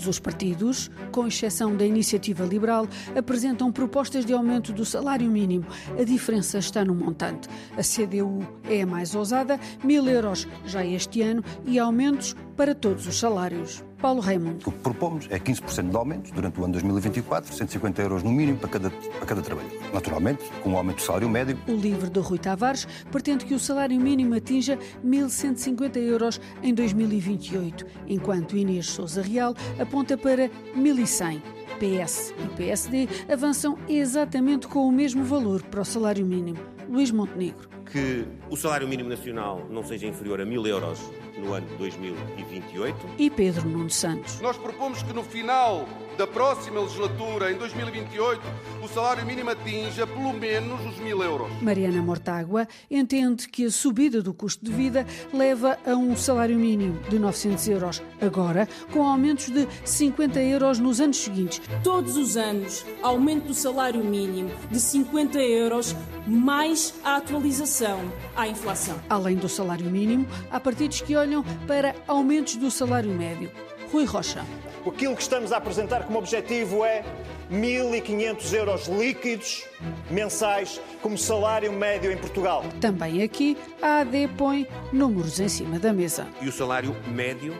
Todos 0.00 0.16
os 0.16 0.18
partidos, 0.18 0.90
com 1.12 1.26
exceção 1.26 1.76
da 1.76 1.84
Iniciativa 1.84 2.42
Liberal, 2.46 2.88
apresentam 3.14 3.70
propostas 3.70 4.24
de 4.24 4.32
aumento 4.32 4.72
do 4.72 4.82
salário 4.82 5.30
mínimo. 5.30 5.66
A 5.98 6.02
diferença 6.04 6.56
está 6.56 6.82
no 6.82 6.94
montante. 6.94 7.50
A 7.76 7.82
CDU 7.82 8.40
é 8.64 8.80
a 8.80 8.86
mais 8.86 9.14
ousada, 9.14 9.60
mil 9.84 10.08
euros 10.08 10.48
já 10.64 10.82
este 10.82 11.20
ano 11.20 11.44
e 11.66 11.78
aumentos 11.78 12.34
para 12.56 12.74
todos 12.74 13.06
os 13.06 13.18
salários. 13.18 13.89
Paulo 14.00 14.20
Raimundo. 14.20 14.66
O 14.66 14.72
que 14.72 14.78
propomos 14.78 15.26
é 15.30 15.38
15% 15.38 15.90
de 15.90 15.96
aumentos 15.96 16.30
durante 16.30 16.58
o 16.58 16.64
ano 16.64 16.72
2024, 16.72 17.54
150 17.54 18.02
euros 18.02 18.22
no 18.22 18.30
mínimo 18.30 18.58
para 18.58 18.70
cada, 18.70 18.90
para 18.90 19.26
cada 19.26 19.42
trabalhador. 19.42 19.78
Naturalmente, 19.92 20.44
com 20.62 20.72
o 20.72 20.76
aumento 20.76 20.96
do 20.96 21.02
salário 21.02 21.28
médio. 21.28 21.58
O 21.68 21.74
livro 21.74 22.08
de 22.08 22.20
Rui 22.20 22.38
Tavares 22.38 22.86
pretende 23.10 23.44
que 23.44 23.54
o 23.54 23.58
salário 23.58 24.00
mínimo 24.00 24.34
atinja 24.34 24.78
1.150 25.04 25.96
euros 25.96 26.40
em 26.62 26.72
2028, 26.72 27.86
enquanto 28.08 28.56
Inês 28.56 28.86
Souza 28.86 29.22
Real 29.22 29.54
aponta 29.78 30.16
para 30.16 30.48
1.100. 30.76 31.40
PS 31.80 32.34
e 32.38 32.56
PSD 32.56 33.08
avançam 33.32 33.78
exatamente 33.88 34.68
com 34.68 34.86
o 34.86 34.92
mesmo 34.92 35.24
valor 35.24 35.62
para 35.62 35.80
o 35.80 35.84
salário 35.84 36.26
mínimo. 36.26 36.58
Luís 36.88 37.10
Montenegro. 37.10 37.68
Que 37.90 38.26
o 38.50 38.56
salário 38.56 38.86
mínimo 38.86 39.08
nacional 39.08 39.66
não 39.70 39.82
seja 39.82 40.06
inferior 40.06 40.40
a 40.40 40.44
1.000 40.44 40.66
euros 40.66 41.00
no 41.40 41.54
ano 41.54 41.66
2028. 41.78 42.96
E 43.18 43.30
Pedro 43.30 43.68
Nuno 43.68 43.90
Santos. 43.90 44.40
Nós 44.40 44.56
propomos 44.56 45.02
que 45.02 45.12
no 45.12 45.22
final 45.22 45.86
da 46.20 46.26
próxima 46.26 46.80
legislatura, 46.80 47.50
em 47.50 47.56
2028, 47.56 48.42
o 48.82 48.88
salário 48.88 49.24
mínimo 49.24 49.48
atinja 49.48 50.06
pelo 50.06 50.34
menos 50.34 50.78
os 50.84 50.98
mil 50.98 51.22
euros. 51.22 51.50
Mariana 51.62 52.02
Mortágua 52.02 52.68
entende 52.90 53.48
que 53.48 53.64
a 53.64 53.70
subida 53.70 54.20
do 54.20 54.34
custo 54.34 54.62
de 54.62 54.70
vida 54.70 55.06
leva 55.32 55.78
a 55.86 55.94
um 55.94 56.14
salário 56.14 56.58
mínimo 56.58 57.00
de 57.08 57.18
900 57.18 57.68
euros 57.68 58.02
agora, 58.20 58.68
com 58.92 59.02
aumentos 59.02 59.48
de 59.48 59.66
50 59.82 60.42
euros 60.42 60.78
nos 60.78 61.00
anos 61.00 61.16
seguintes. 61.16 61.62
Todos 61.82 62.18
os 62.18 62.36
anos, 62.36 62.84
aumento 63.02 63.46
do 63.46 63.54
salário 63.54 64.04
mínimo 64.04 64.50
de 64.70 64.78
50 64.78 65.38
euros, 65.38 65.96
mais 66.26 66.94
a 67.02 67.16
atualização 67.16 68.00
à 68.36 68.46
inflação. 68.46 68.98
Além 69.08 69.36
do 69.36 69.48
salário 69.48 69.90
mínimo, 69.90 70.26
há 70.50 70.60
partidos 70.60 71.00
que 71.00 71.16
olham 71.16 71.29
para 71.66 71.94
aumentos 72.06 72.56
do 72.56 72.70
salário 72.70 73.10
médio. 73.10 73.50
Rui 73.92 74.04
Rocha. 74.04 74.44
Aquilo 74.86 75.14
que 75.14 75.22
estamos 75.22 75.52
a 75.52 75.56
apresentar 75.56 76.04
como 76.04 76.18
objetivo 76.18 76.84
é 76.84 77.04
1.500 77.50 78.54
euros 78.54 78.86
líquidos 78.86 79.64
mensais 80.10 80.80
como 81.02 81.18
salário 81.18 81.72
médio 81.72 82.10
em 82.12 82.16
Portugal. 82.16 82.64
Também 82.80 83.22
aqui, 83.22 83.56
a 83.82 84.00
AD 84.00 84.28
põe 84.38 84.66
números 84.92 85.40
em 85.40 85.48
cima 85.48 85.78
da 85.78 85.92
mesa. 85.92 86.26
E 86.40 86.48
o 86.48 86.52
salário 86.52 86.94
médio 87.08 87.54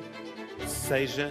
seja 0.67 1.31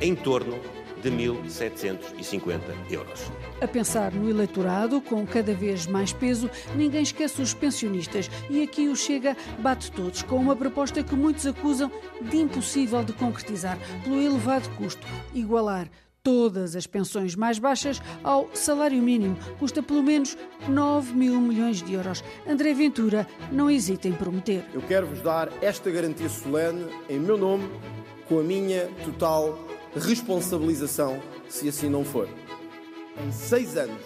em 0.00 0.14
torno 0.14 0.58
de 1.02 1.10
1.750 1.10 2.60
euros. 2.90 3.30
A 3.60 3.68
pensar 3.68 4.12
no 4.12 4.30
eleitorado, 4.30 5.02
com 5.02 5.26
cada 5.26 5.52
vez 5.52 5.86
mais 5.86 6.14
peso, 6.14 6.48
ninguém 6.74 7.02
esquece 7.02 7.42
os 7.42 7.52
pensionistas. 7.52 8.30
E 8.48 8.62
aqui 8.62 8.88
o 8.88 8.96
Chega 8.96 9.36
bate 9.58 9.92
todos, 9.92 10.22
com 10.22 10.36
uma 10.36 10.56
proposta 10.56 11.02
que 11.02 11.14
muitos 11.14 11.46
acusam 11.46 11.90
de 12.22 12.38
impossível 12.38 13.04
de 13.04 13.12
concretizar, 13.12 13.78
pelo 14.02 14.20
elevado 14.20 14.68
custo. 14.76 15.06
Igualar 15.34 15.90
todas 16.22 16.74
as 16.74 16.86
pensões 16.86 17.34
mais 17.34 17.58
baixas 17.58 18.00
ao 18.24 18.48
salário 18.54 19.02
mínimo. 19.02 19.36
Custa 19.58 19.82
pelo 19.82 20.02
menos 20.02 20.38
9 20.66 21.14
mil 21.14 21.38
milhões 21.38 21.82
de 21.82 21.92
euros. 21.92 22.24
André 22.48 22.72
Ventura 22.72 23.26
não 23.52 23.70
hesita 23.70 24.08
em 24.08 24.12
prometer. 24.12 24.64
Eu 24.72 24.80
quero 24.82 25.06
vos 25.06 25.20
dar 25.20 25.50
esta 25.60 25.90
garantia 25.90 26.28
solene 26.28 26.86
em 27.08 27.18
meu 27.18 27.36
nome, 27.36 27.68
com 28.26 28.40
a 28.40 28.42
minha 28.42 28.88
total 29.04 29.58
responsabilização, 29.94 31.20
se 31.48 31.68
assim 31.68 31.90
não 31.90 32.04
for. 32.04 32.28
Em 33.18 33.32
seis 33.32 33.76
anos, 33.76 34.02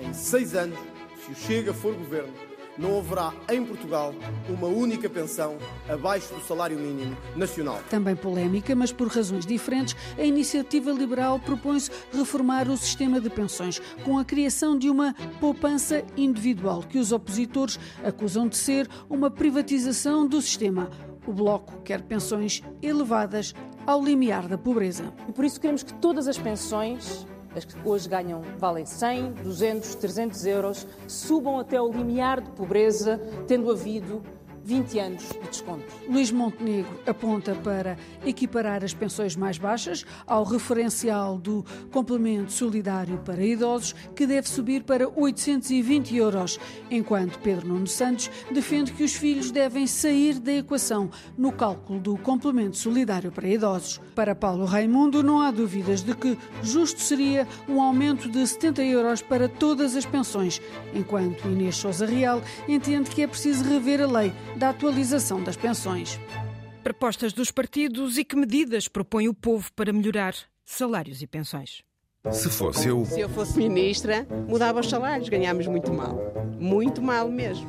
em 0.00 0.12
seis 0.12 0.54
anos, 0.54 0.78
se 1.24 1.32
o 1.32 1.34
Chega 1.34 1.72
for 1.72 1.94
governo, 1.94 2.32
não 2.78 2.98
haverá 2.98 3.32
em 3.50 3.64
Portugal 3.64 4.14
uma 4.48 4.66
única 4.66 5.08
pensão 5.08 5.56
abaixo 5.88 6.34
do 6.34 6.40
salário 6.40 6.78
mínimo 6.78 7.16
nacional. 7.34 7.80
Também 7.88 8.14
polémica, 8.14 8.74
mas 8.74 8.92
por 8.92 9.08
razões 9.08 9.46
diferentes, 9.46 9.96
a 10.18 10.22
iniciativa 10.22 10.90
liberal 10.90 11.38
propõe-se 11.38 11.90
reformar 12.12 12.68
o 12.68 12.76
sistema 12.76 13.20
de 13.20 13.30
pensões 13.30 13.80
com 14.04 14.18
a 14.18 14.24
criação 14.24 14.78
de 14.78 14.90
uma 14.90 15.14
poupança 15.40 16.04
individual 16.16 16.82
que 16.82 16.98
os 16.98 17.12
opositores 17.12 17.78
acusam 18.04 18.48
de 18.48 18.56
ser 18.56 18.88
uma 19.08 19.30
privatização 19.30 20.26
do 20.26 20.40
sistema. 20.40 20.90
O 21.26 21.32
Bloco 21.32 21.80
quer 21.82 22.02
pensões 22.02 22.62
elevadas 22.82 23.54
ao 23.86 24.04
limiar 24.04 24.46
da 24.46 24.58
pobreza. 24.58 25.12
E 25.28 25.32
por 25.32 25.44
isso 25.44 25.60
queremos 25.60 25.82
que 25.82 25.94
todas 25.94 26.28
as 26.28 26.38
pensões 26.38 27.26
as 27.56 27.64
que 27.64 27.74
hoje 27.88 28.08
ganham, 28.08 28.42
valem 28.58 28.84
100, 28.84 29.32
200, 29.42 29.94
300 29.94 30.46
euros, 30.46 30.86
subam 31.08 31.58
até 31.58 31.80
o 31.80 31.90
limiar 31.90 32.40
de 32.40 32.50
pobreza, 32.50 33.18
tendo 33.48 33.70
havido 33.70 34.22
20 34.66 34.98
anos 34.98 35.28
de 35.28 35.48
desconto. 35.48 35.84
Luís 36.08 36.32
Montenegro 36.32 37.00
aponta 37.06 37.54
para 37.54 37.96
equiparar 38.24 38.82
as 38.82 38.92
pensões 38.92 39.36
mais 39.36 39.58
baixas 39.58 40.04
ao 40.26 40.42
referencial 40.42 41.38
do 41.38 41.64
complemento 41.92 42.50
solidário 42.50 43.18
para 43.18 43.44
idosos, 43.44 43.94
que 44.16 44.26
deve 44.26 44.48
subir 44.48 44.82
para 44.82 45.08
820 45.08 46.16
euros, 46.16 46.58
enquanto 46.90 47.38
Pedro 47.38 47.68
Nuno 47.68 47.86
Santos 47.86 48.28
defende 48.50 48.92
que 48.92 49.04
os 49.04 49.14
filhos 49.14 49.52
devem 49.52 49.86
sair 49.86 50.40
da 50.40 50.54
equação 50.54 51.10
no 51.38 51.52
cálculo 51.52 52.00
do 52.00 52.16
complemento 52.18 52.76
solidário 52.76 53.30
para 53.30 53.48
idosos. 53.48 54.00
Para 54.16 54.34
Paulo 54.34 54.64
Raimundo, 54.64 55.22
não 55.22 55.40
há 55.42 55.52
dúvidas 55.52 56.02
de 56.02 56.12
que 56.12 56.36
justo 56.60 57.00
seria 57.00 57.46
um 57.68 57.80
aumento 57.80 58.28
de 58.28 58.44
70 58.44 58.82
euros 58.82 59.22
para 59.22 59.48
todas 59.48 59.94
as 59.94 60.04
pensões, 60.04 60.60
enquanto 60.92 61.46
Inês 61.46 61.76
Souza 61.76 62.04
Real 62.04 62.42
entende 62.66 63.10
que 63.10 63.22
é 63.22 63.28
preciso 63.28 63.62
rever 63.62 64.00
a 64.00 64.06
lei 64.06 64.32
da 64.56 64.70
atualização 64.70 65.42
das 65.42 65.56
pensões. 65.56 66.18
Propostas 66.82 67.32
dos 67.32 67.50
partidos 67.50 68.16
e 68.16 68.24
que 68.24 68.34
medidas 68.34 68.88
propõe 68.88 69.28
o 69.28 69.34
povo 69.34 69.70
para 69.74 69.92
melhorar 69.92 70.34
salários 70.64 71.20
e 71.20 71.26
pensões. 71.26 71.82
Se 72.32 72.48
fosse 72.48 72.88
eu. 72.88 73.04
Se 73.04 73.20
eu 73.20 73.28
fosse 73.28 73.56
ministra, 73.56 74.26
mudava 74.48 74.80
os 74.80 74.88
salários, 74.88 75.28
ganhámos 75.28 75.66
muito 75.66 75.92
mal. 75.92 76.18
Muito 76.58 77.00
mal 77.00 77.28
mesmo. 77.28 77.66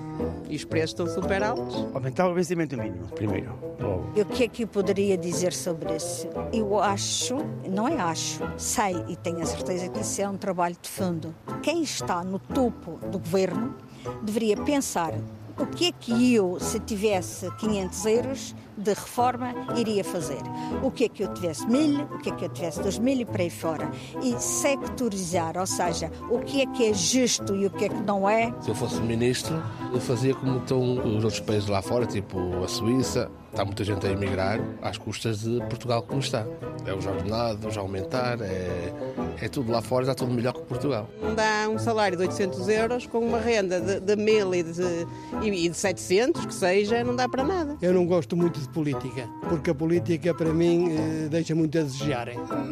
E 0.50 0.56
os 0.56 0.64
preços 0.64 0.92
estão 0.92 1.08
super 1.08 1.44
altos. 1.44 1.76
Aumentar 1.94 2.28
o 2.28 2.34
vencimento 2.34 2.76
mínimo, 2.78 3.08
primeiro. 3.10 3.54
Logo. 3.80 4.20
O 4.20 4.26
que 4.26 4.46
é 4.46 4.48
que 4.48 4.64
eu 4.64 4.68
poderia 4.68 5.18
dizer 5.18 5.54
sobre 5.54 5.96
isso? 5.96 6.28
Eu 6.52 6.80
acho, 6.80 7.38
não 7.70 7.88
é 7.88 8.00
acho, 8.00 8.42
sei 8.58 8.96
e 9.08 9.16
tenho 9.16 9.42
a 9.42 9.46
certeza 9.46 9.90
que 9.90 10.00
isso 10.00 10.22
é 10.22 10.30
um 10.30 10.38
trabalho 10.38 10.76
de 10.82 10.90
fundo. 10.90 11.36
Quem 11.62 11.84
está 11.84 12.24
no 12.24 12.40
topo 12.40 12.98
do 13.08 13.20
governo 13.20 13.76
deveria 14.24 14.58
pensar 14.58 15.14
o 15.60 15.66
que 15.66 15.88
é 15.88 15.92
que 15.92 16.34
eu, 16.34 16.60
se 16.60 16.80
tivesse 16.80 17.50
500 17.58 18.06
euros 18.06 18.56
de 18.78 18.94
reforma, 18.94 19.54
iria 19.76 20.04
fazer? 20.04 20.42
O 20.84 20.92
que 20.92 21.06
é 21.06 21.10
que 21.10 21.24
eu 21.24 21.34
tivesse 21.34 21.66
mil, 21.68 22.04
o 22.04 22.20
que 22.20 22.30
é 22.30 22.36
que 22.36 22.46
eu 22.46 22.50
tivesse 22.50 22.82
dois 22.82 23.00
mil 23.00 23.20
e 23.20 23.26
para 23.26 23.44
aí 23.44 23.50
fora? 23.50 23.90
E 24.22 24.40
sectorizar, 24.40 25.58
ou 25.58 25.66
seja, 25.66 26.12
o 26.30 26.40
que 26.40 26.62
é 26.62 26.66
que 26.68 26.90
é 26.90 26.94
justo 26.94 27.56
e 27.56 27.66
o 27.66 27.70
que 27.70 27.86
é 27.86 27.90
que 27.90 28.02
não 28.04 28.30
é? 28.30 28.54
Se 28.62 28.70
eu 28.70 28.76
fosse 28.76 29.02
ministro, 29.02 29.62
eu 29.92 30.00
fazia 30.00 30.34
como 30.36 30.60
estão 30.60 30.98
os 30.98 31.24
outros 31.24 31.40
países 31.40 31.68
lá 31.68 31.82
fora, 31.82 32.06
tipo 32.06 32.64
a 32.64 32.68
Suíça, 32.68 33.30
está 33.52 33.66
muita 33.66 33.84
gente 33.84 34.06
a 34.06 34.12
emigrar 34.12 34.60
às 34.82 34.98
custas 34.98 35.42
de 35.42 35.60
Portugal 35.62 36.04
como 36.04 36.20
está. 36.20 36.46
É 36.86 36.94
os 36.94 37.06
ordenados 37.06 37.78
a 37.78 37.82
aumentar, 37.82 38.40
é, 38.42 38.94
é 39.42 39.50
tudo 39.50 39.72
lá 39.72 39.82
fora, 39.82 40.04
está 40.04 40.14
tudo 40.16 40.32
melhor 40.32 40.54
que 40.54 40.62
Portugal. 40.62 41.10
Não 41.22 41.34
dá 41.34 41.68
um 41.70 41.78
salário 41.80 42.16
de 42.16 42.24
800 42.24 42.68
euros 42.70 43.08
com 43.08 43.20
uma 43.20 43.40
renda 43.40 43.82
de, 43.82 44.00
de 44.00 44.16
1000 44.16 44.56
e 44.56 44.64
de, 44.64 45.08
e 45.44 45.70
de 45.70 45.76
700, 45.76 46.46
que 46.46 46.54
seja, 46.54 47.04
não 47.04 47.16
dá 47.16 47.28
para 47.28 47.44
nada. 47.44 47.78
Eu 47.82 47.94
não 47.94 48.06
gosto 48.06 48.38
muito 48.38 48.67
de 48.68 48.74
política, 48.74 49.28
porque 49.50 49.72
a 49.72 49.76
política 49.76 50.34
para 50.34 50.54
mim 50.54 50.92
eh, 50.92 51.28
deixa 51.30 51.56
muito 51.56 51.78
a 51.78 51.82
desejar. 51.82 52.28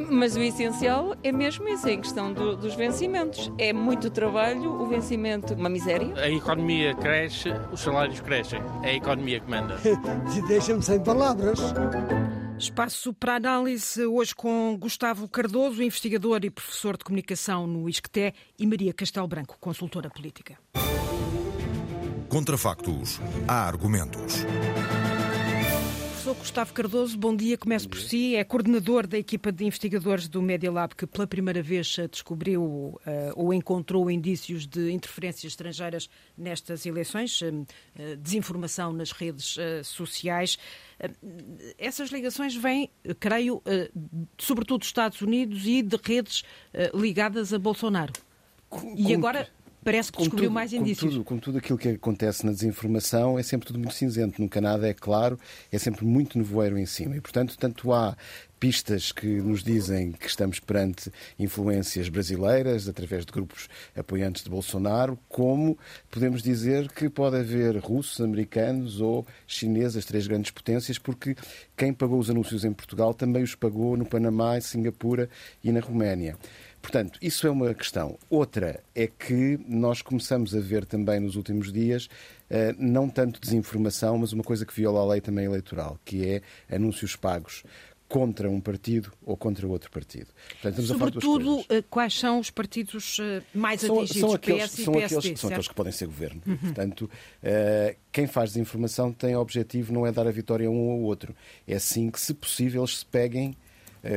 Mas 0.10 0.36
o 0.36 0.42
essencial 0.42 1.16
é 1.24 1.32
mesmo 1.32 1.68
isso, 1.68 1.88
é 1.88 1.94
em 1.94 2.02
questão 2.02 2.34
do, 2.34 2.56
dos 2.56 2.76
vencimentos. 2.76 3.52
É 3.58 3.74
muito 3.74 4.10
trabalho, 4.10 4.72
o 4.72 4.86
vencimento, 4.88 5.54
uma 5.54 5.70
miséria. 5.70 6.14
A 6.16 6.30
economia 6.30 6.94
cresce, 6.96 7.50
os 7.72 7.80
salários 7.80 8.20
crescem. 8.20 8.62
É 8.84 8.92
a 8.92 8.94
economia 8.94 9.40
que 9.40 9.50
manda. 9.50 9.78
Deixa-me 10.48 10.84
sem 10.84 11.04
palavras. 11.04 11.60
Espaço 12.58 13.14
para 13.14 13.36
análise 13.36 14.06
hoje 14.06 14.34
com 14.34 14.78
Gustavo 14.80 15.28
Cardoso, 15.28 15.84
investigador 15.84 16.40
e 16.44 16.50
professor 16.50 16.98
de 16.98 17.04
comunicação 17.04 17.68
no 17.68 17.90
ISCTE, 17.90 18.34
e 18.58 18.66
Maria 18.66 18.94
Castelo 18.94 19.28
Branco, 19.28 19.58
consultora 19.60 20.10
política. 20.10 20.58
Contra 22.30 22.58
factos, 22.58 23.20
há 23.48 23.68
argumentos. 23.68 24.46
Professor 26.26 26.42
Gustavo 26.42 26.74
Cardoso, 26.74 27.18
bom 27.20 27.36
dia. 27.36 27.56
Começo 27.56 27.88
por 27.88 28.00
si. 28.00 28.36
É 28.36 28.44
coordenador 28.44 29.06
da 29.06 29.16
equipa 29.16 29.52
de 29.52 29.64
investigadores 29.64 30.28
do 30.28 30.42
Media 30.42 30.72
Lab 30.72 30.96
que 30.96 31.06
pela 31.06 31.28
primeira 31.28 31.62
vez 31.62 31.98
descobriu 32.10 32.64
uh, 32.64 33.00
ou 33.36 33.54
encontrou 33.54 34.10
indícios 34.10 34.66
de 34.66 34.92
interferências 34.92 35.52
estrangeiras 35.52 36.10
nestas 36.36 36.84
eleições, 36.88 37.40
uh, 37.44 38.18
desinformação 38.18 38.92
nas 38.92 39.12
redes 39.12 39.56
uh, 39.58 39.84
sociais. 39.84 40.58
Essas 41.78 42.10
ligações 42.10 42.56
vêm, 42.56 42.90
creio, 43.20 43.62
sobretudo 44.36 44.80
dos 44.80 44.88
Estados 44.88 45.22
Unidos 45.22 45.68
e 45.68 45.84
de 45.84 46.00
redes 46.04 46.44
ligadas 46.94 47.54
a 47.54 47.60
Bolsonaro. 47.60 48.14
E 48.96 49.14
agora 49.14 49.48
parece 49.86 50.12
que 50.12 50.17
descobriu 50.17 50.50
tudo, 50.50 50.54
mais 50.54 50.74
indícios. 50.74 51.00
Como 51.00 51.12
tudo, 51.12 51.24
como 51.24 51.39
tudo 51.39 51.58
aquilo 51.60 51.78
que 51.78 51.89
acontece 51.89 52.43
na 52.43 52.52
desinformação, 52.52 53.38
é 53.38 53.43
sempre 53.43 53.67
tudo 53.67 53.78
muito 53.78 53.93
cinzento. 53.93 54.41
Nunca 54.41 54.60
nada 54.60 54.89
é 54.89 54.93
claro, 54.93 55.39
é 55.71 55.78
sempre 55.78 56.04
muito 56.04 56.39
nevoeiro 56.39 56.76
em 56.78 56.88
cima. 56.88 57.15
E, 57.15 57.21
portanto, 57.21 57.56
tanto 57.56 57.93
há 57.93 58.17
pistas 58.60 59.12
que 59.12 59.28
nos 59.28 59.63
dizem 59.63 60.12
que 60.12 60.28
estamos 60.28 60.60
perante 60.60 61.12
influências 61.38 62.10
brasileiras 62.10 62.88
através 62.88 63.24
de 63.24 63.32
grupos 63.32 63.69
apoiantes 63.95 64.43
de 64.43 64.50
Bolsonaro, 64.50 65.19
como 65.30 65.78
podemos 66.10 66.41
dizer 66.41 66.91
que 66.91 67.08
pode 67.08 67.36
haver 67.36 67.78
russos, 67.78 68.19
americanos 68.21 69.02
ou 69.02 69.28
chineses, 69.45 69.98
as 69.98 70.06
três 70.06 70.26
grandes 70.26 70.50
potências, 70.50 70.98
porque 70.98 71.36
quem 71.78 71.93
pagou 71.93 72.17
os 72.17 72.30
anúncios 72.30 72.65
em 72.65 72.74
Portugal 72.74 73.13
também 73.13 73.43
os 73.43 73.54
pagou 73.54 73.95
no 73.95 74.06
Panamá, 74.06 74.58
em 74.58 74.62
Singapura 74.62 75.30
e 75.63 75.71
na 75.71 75.80
Roménia. 75.80 76.36
Portanto, 76.86 77.17
isso 77.19 77.48
é 77.48 77.50
uma 77.50 77.74
questão. 77.74 78.15
Outra 78.30 78.80
é 78.93 79.08
que 79.08 79.60
nós 79.67 80.04
começamos 80.04 80.54
a 80.54 80.60
ver 80.60 80.86
também 80.86 81.19
nos 81.19 81.36
últimos 81.36 81.74
dias 81.74 82.08
Uh, 82.45 82.78
não 82.78 83.10
tanto 83.10 83.41
desinformação, 83.41 84.19
mas 84.19 84.32
uma 84.32 84.43
coisa 84.43 84.67
que 84.67 84.74
viola 84.76 85.02
a 85.02 85.06
lei 85.13 85.19
também 85.19 85.45
eleitoral, 85.45 86.00
que 86.06 86.28
é 86.69 86.76
anúncios 86.76 87.15
pagos 87.15 87.63
contra 88.08 88.48
um 88.48 88.62
partido 88.62 89.12
ou 89.26 89.36
contra 89.36 89.65
outro 89.65 89.89
partido. 89.89 90.28
Portanto, 90.62 90.84
Sobretudo, 90.84 91.65
eh, 91.67 91.84
quais 91.89 92.13
são 92.13 92.39
os 92.39 92.52
partidos 92.52 93.17
eh, 93.19 93.41
mais 93.52 93.82
são, 93.82 93.95
atingidos? 93.95 94.21
São 94.21 94.34
aqueles, 94.34 94.63
PS 94.63 94.78
e 94.78 94.84
são 94.84 94.93
PSD, 94.93 95.17
aqueles, 95.17 95.39
são 95.39 95.50
aqueles 95.50 95.67
que 95.67 95.74
podem 95.74 95.91
ser 95.91 96.06
governo. 96.06 96.39
Uhum. 96.45 96.58
Portanto, 96.58 97.10
quem 98.12 98.28
faz 98.28 98.52
desinformação 98.52 99.12
tem 99.12 99.36
o 99.36 99.39
objetivo 99.39 99.91
não 99.91 100.06
é 100.06 100.12
dar 100.12 100.28
a 100.28 100.32
vitória 100.32 100.67
a 100.67 100.69
um 100.69 100.91
ou 100.91 101.02
outro. 101.02 101.36
É 101.67 101.74
assim 101.74 102.12
que, 102.12 102.21
se 102.21 102.36
possível, 102.36 102.84
eles 102.84 103.00
se 103.00 103.06
peguem 103.08 103.58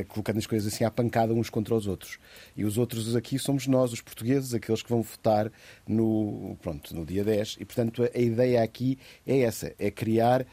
colocando 0.04 0.38
as 0.38 0.46
coisas 0.46 0.72
assim 0.72 0.84
à 0.84 0.90
pancada 0.90 1.32
uns 1.32 1.50
contra 1.50 1.74
os 1.74 1.86
outros. 1.86 2.18
E 2.56 2.64
os 2.64 2.78
outros 2.78 3.14
aqui 3.16 3.38
somos 3.38 3.66
nós, 3.66 3.92
os 3.92 4.00
portugueses, 4.00 4.54
aqueles 4.54 4.82
que 4.82 4.90
vão 4.90 5.02
votar 5.02 5.50
no, 5.86 6.56
pronto, 6.62 6.94
no 6.94 7.04
dia 7.04 7.24
10. 7.24 7.56
E, 7.60 7.64
portanto, 7.64 8.04
a, 8.04 8.10
a 8.14 8.20
ideia 8.20 8.62
aqui 8.62 8.98
é 9.26 9.40
essa, 9.40 9.74
é 9.78 9.90
criar 9.90 10.46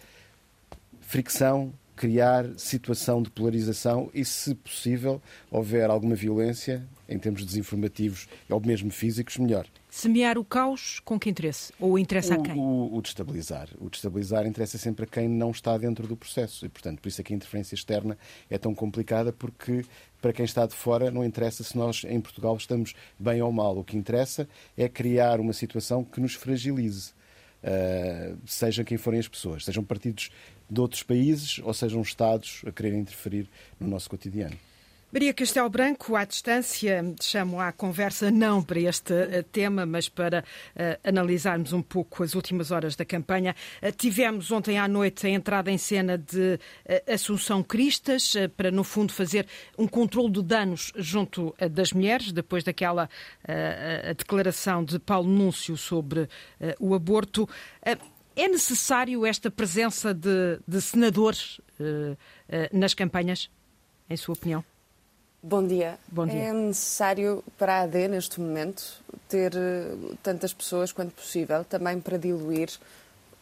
fricção, 1.02 1.74
criar 1.96 2.46
situação 2.58 3.22
de 3.22 3.30
polarização 3.30 4.10
e, 4.14 4.26
se 4.26 4.54
possível, 4.54 5.22
houver 5.50 5.90
alguma 5.90 6.16
violência, 6.16 6.86
em 7.08 7.18
termos 7.18 7.46
desinformativos 7.46 8.28
ou 8.50 8.60
mesmo 8.60 8.92
físicos, 8.92 9.38
melhor. 9.38 9.66
Semear 9.90 10.38
o 10.38 10.44
caos 10.44 11.00
com 11.06 11.18
que 11.18 11.30
interesse? 11.30 11.72
Ou 11.80 11.98
interessa 11.98 12.36
o, 12.36 12.42
a 12.42 12.44
quem? 12.44 12.54
O, 12.58 12.98
o 12.98 13.02
destabilizar. 13.02 13.70
O 13.80 13.90
destabilizar 13.90 14.46
interessa 14.46 14.78
sempre 14.78 15.06
a 15.06 15.08
quem 15.08 15.30
não 15.30 15.52
está 15.52 15.78
dentro 15.78 16.06
do 16.06 16.18
processo. 16.18 16.66
E, 16.66 16.70
portanto, 16.70 17.00
por 17.00 17.08
isso 17.08 17.22
é 17.22 17.24
que 17.24 17.34
a 17.34 17.36
interferência 17.36 17.76
externa 17.76 18.18
é 18.50 18.58
tão 18.58 18.76
complicada, 18.76 19.32
porque 19.32 19.86
para 20.22 20.34
quem 20.34 20.44
está 20.44 20.66
de 20.66 20.76
fora 20.76 21.10
não 21.10 21.24
interessa 21.24 21.64
se 21.64 21.78
nós 21.78 22.04
em 22.04 22.20
Portugal 22.20 22.58
estamos 22.58 22.94
bem 23.18 23.42
ou 23.42 23.54
mal. 23.54 23.78
O 23.78 23.84
que 23.86 23.96
interessa 23.96 24.50
é 24.76 24.90
criar 24.90 25.40
uma 25.40 25.54
situação 25.54 26.04
que 26.04 26.20
nos 26.20 26.34
fragilize. 26.34 27.14
Uh, 27.66 28.38
seja 28.46 28.84
quem 28.84 28.96
forem 28.96 29.20
as 29.20 29.28
pessoas, 29.28 29.66
sejam 29.66 29.84
partidos 29.84 30.30
de 30.70 30.80
outros 30.80 31.02
países 31.02 31.60
ou 31.64 31.74
sejam 31.74 32.00
Estados 32.00 32.62
a 32.64 32.72
quererem 32.72 33.00
interferir 33.00 33.50
no 33.80 33.88
nosso 33.88 34.08
cotidiano. 34.08 34.56
Maria 35.12 35.34
Castelo 35.34 35.70
Branco, 35.70 36.16
à 36.16 36.26
distância, 36.26 37.02
chamo 37.22 37.60
à 37.60 37.72
conversa 37.72 38.30
não 38.30 38.62
para 38.62 38.80
este 38.82 39.14
uh, 39.14 39.44
tema, 39.44 39.86
mas 39.86 40.10
para 40.10 40.42
uh, 40.42 41.08
analisarmos 41.08 41.72
um 41.72 41.82
pouco 41.82 42.22
as 42.22 42.36
últimas 42.36 42.70
horas 42.70 42.98
da 42.98 43.06
campanha. 43.06 43.56
Uh, 43.82 43.92
tivemos 43.94 44.52
ontem 44.52 44.78
à 44.78 44.88
noite 44.88 45.26
a 45.26 45.30
entrada 45.30 45.72
em 45.72 45.78
cena 45.78 46.18
de 46.18 46.60
Assunção 47.08 47.64
Cristas, 47.64 48.34
para, 48.58 48.70
no 48.72 48.84
fundo, 48.84 49.14
fazer 49.14 49.48
um 49.78 49.88
controle 49.88 50.32
de 50.32 50.44
danos 50.44 50.92
junto 50.98 51.56
das 51.72 51.94
mulheres, 51.94 52.32
depois 52.32 52.64
daquela 52.64 53.10
declaração 54.18 54.84
de 54.84 55.00
Paulo 55.00 55.30
Núncio 55.30 55.78
sobre 55.78 56.28
o 56.80 56.94
aborto. 56.94 57.48
É 58.36 58.50
necessário 58.50 59.26
esta 59.26 59.50
presença 59.50 60.14
de, 60.14 60.60
de 60.68 60.82
senadores 60.82 61.60
uh, 61.80 62.14
uh, 62.14 62.18
nas 62.78 62.94
campanhas, 62.94 63.50
em 64.10 64.18
sua 64.18 64.34
opinião? 64.34 64.64
Bom 65.48 65.68
dia. 65.68 66.00
Bom 66.08 66.26
dia. 66.26 66.46
É 66.46 66.52
necessário 66.52 67.44
para 67.56 67.76
a 67.76 67.82
AD, 67.82 68.08
neste 68.08 68.42
momento, 68.42 68.84
ter 69.30 69.54
uh, 69.54 70.18
tantas 70.24 70.52
pessoas 70.52 70.92
quanto 70.92 71.14
possível, 71.14 71.64
também 71.64 72.02
para 72.02 72.18
diluir 72.18 72.72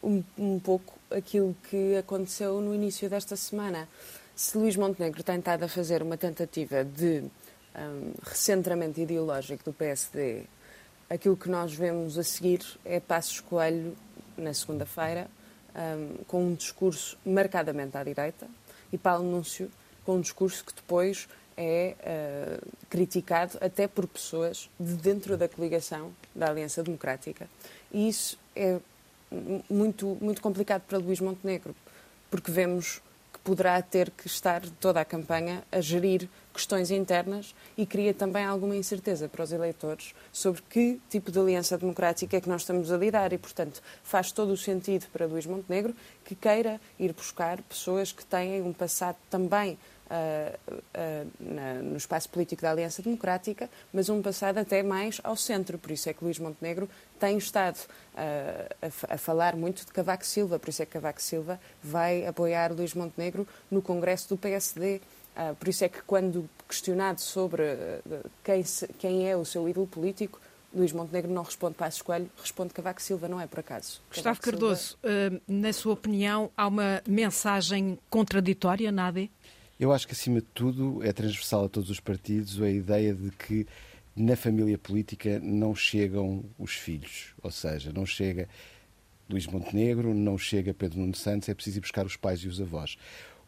um, 0.02 0.22
um, 0.36 0.60
pouco 0.60 0.98
aquilo 1.10 1.56
que 1.70 1.96
aconteceu 1.96 2.60
no 2.60 2.74
início 2.74 3.08
desta 3.08 3.36
semana. 3.36 3.88
Se 4.36 4.58
Luís 4.58 4.76
Montenegro 4.76 5.22
tem 5.22 5.38
estado 5.38 5.62
a 5.62 5.68
fazer 5.68 6.02
uma 6.02 6.18
tentativa 6.18 6.84
de 6.84 7.24
um, 7.74 8.12
recentramento 8.22 9.00
ideológico 9.00 9.64
do 9.64 9.72
PSD, 9.72 10.42
aquilo 11.08 11.38
que 11.38 11.48
nós 11.48 11.72
vemos 11.72 12.18
a 12.18 12.22
seguir 12.22 12.60
é 12.84 13.00
Passos 13.00 13.40
Coelho 13.40 13.96
na 14.36 14.52
segunda-feira, 14.52 15.26
um, 15.74 16.22
com 16.24 16.44
um 16.48 16.54
discurso 16.54 17.16
marcadamente 17.24 17.96
à 17.96 18.04
direita, 18.04 18.46
e 18.92 18.98
Paulo 18.98 19.24
Núncio 19.24 19.70
com 20.04 20.16
um 20.16 20.20
discurso 20.20 20.64
que 20.64 20.74
depois 20.74 21.26
é 21.56 21.94
uh, 22.00 22.68
criticado 22.88 23.58
até 23.60 23.86
por 23.86 24.06
pessoas 24.06 24.68
de 24.78 24.94
dentro 24.94 25.36
da 25.36 25.48
coligação 25.48 26.12
da 26.34 26.48
Aliança 26.48 26.82
Democrática. 26.82 27.48
E 27.92 28.08
isso 28.08 28.38
é 28.54 28.78
muito, 29.68 30.16
muito 30.20 30.40
complicado 30.40 30.82
para 30.82 30.98
Luís 30.98 31.20
Montenegro, 31.20 31.74
porque 32.30 32.50
vemos 32.50 33.00
que 33.32 33.38
poderá 33.40 33.80
ter 33.82 34.10
que 34.10 34.26
estar 34.26 34.62
toda 34.80 35.00
a 35.00 35.04
campanha 35.04 35.64
a 35.72 35.80
gerir 35.80 36.28
questões 36.52 36.92
internas 36.92 37.52
e 37.76 37.84
cria 37.84 38.14
também 38.14 38.44
alguma 38.44 38.76
incerteza 38.76 39.28
para 39.28 39.42
os 39.42 39.50
eleitores 39.50 40.14
sobre 40.32 40.62
que 40.70 41.00
tipo 41.10 41.32
de 41.32 41.38
aliança 41.38 41.76
democrática 41.76 42.36
é 42.36 42.40
que 42.40 42.48
nós 42.48 42.62
estamos 42.62 42.92
a 42.92 42.96
lidar 42.96 43.32
e, 43.32 43.38
portanto, 43.38 43.82
faz 44.04 44.30
todo 44.30 44.52
o 44.52 44.56
sentido 44.56 45.06
para 45.12 45.26
Luís 45.26 45.46
Montenegro 45.46 45.94
que 46.24 46.36
queira 46.36 46.80
ir 46.98 47.12
buscar 47.12 47.60
pessoas 47.62 48.12
que 48.12 48.24
têm 48.24 48.62
um 48.62 48.72
passado 48.72 49.16
também 49.28 49.76
Uh, 50.04 50.72
uh, 50.72 51.30
na, 51.40 51.74
no 51.74 51.96
espaço 51.96 52.28
político 52.28 52.60
da 52.60 52.70
Aliança 52.70 53.02
Democrática, 53.02 53.70
mas 53.90 54.10
um 54.10 54.20
passado 54.20 54.58
até 54.58 54.82
mais 54.82 55.18
ao 55.24 55.34
centro. 55.34 55.78
Por 55.78 55.90
isso 55.90 56.10
é 56.10 56.12
que 56.12 56.22
Luís 56.22 56.38
Montenegro 56.38 56.88
tem 57.18 57.38
estado 57.38 57.78
a, 58.14 59.14
a, 59.14 59.18
falar 59.18 59.56
muito 59.56 59.86
de 59.86 59.92
Cavaco 59.92 60.26
Silva, 60.26 60.58
por 60.58 60.68
isso 60.68 60.82
é 60.82 60.86
que 60.86 60.92
Cavaco 60.92 61.22
Silva 61.22 61.58
vai 61.82 62.26
apoiar 62.26 62.70
Luís 62.70 62.92
Montenegro 62.92 63.48
no 63.70 63.80
Congresso 63.80 64.28
do 64.28 64.36
PSD. 64.36 65.00
Uh, 65.34 65.54
por 65.56 65.68
isso 65.68 65.84
é 65.84 65.88
que, 65.88 66.00
quando 66.02 66.48
questionado 66.68 67.20
sobre 67.20 67.62
uh, 67.62 68.30
quem, 68.44 68.62
se, 68.62 68.86
quem, 68.98 69.28
é 69.28 69.36
o 69.36 69.44
seu 69.44 69.68
ídolo 69.68 69.86
político, 69.86 70.40
Luís 70.72 70.92
Montenegro 70.92 71.30
não 71.30 71.42
responde 71.42 71.74
Passos 71.74 72.02
Coelho, 72.02 72.30
responde 72.40 72.72
Cavaco 72.72 73.02
Silva, 73.02 73.26
não 73.26 73.40
é 73.40 73.46
por 73.46 73.60
acaso. 73.60 74.00
Gustavo 74.08 74.40
Cavaco 74.40 74.42
Cardoso, 74.42 74.98
Silva... 75.00 75.36
uh, 75.36 75.42
na 75.48 75.72
sua 75.72 75.92
opinião, 75.92 76.50
há 76.56 76.68
uma 76.68 77.02
mensagem 77.06 77.98
contraditória 78.08 78.92
na 78.92 79.08
AD? 79.08 79.30
Eu 79.78 79.92
acho 79.92 80.06
que, 80.06 80.12
acima 80.12 80.40
de 80.40 80.46
tudo, 80.54 81.02
é 81.02 81.12
transversal 81.12 81.64
a 81.64 81.68
todos 81.68 81.90
os 81.90 82.00
partidos 82.00 82.60
a 82.62 82.70
ideia 82.70 83.12
de 83.12 83.30
que 83.30 83.66
na 84.14 84.36
família 84.36 84.78
política 84.78 85.40
não 85.40 85.74
chegam 85.74 86.44
os 86.56 86.72
filhos, 86.72 87.34
ou 87.42 87.50
seja, 87.50 87.92
não 87.92 88.06
chega 88.06 88.48
Luís 89.28 89.46
Montenegro, 89.46 90.14
não 90.14 90.38
chega 90.38 90.72
Pedro 90.72 91.00
Nuno 91.00 91.16
Santos, 91.16 91.48
é 91.48 91.54
preciso 91.54 91.78
ir 91.78 91.80
buscar 91.80 92.06
os 92.06 92.16
pais 92.16 92.40
e 92.40 92.48
os 92.48 92.60
avós. 92.60 92.96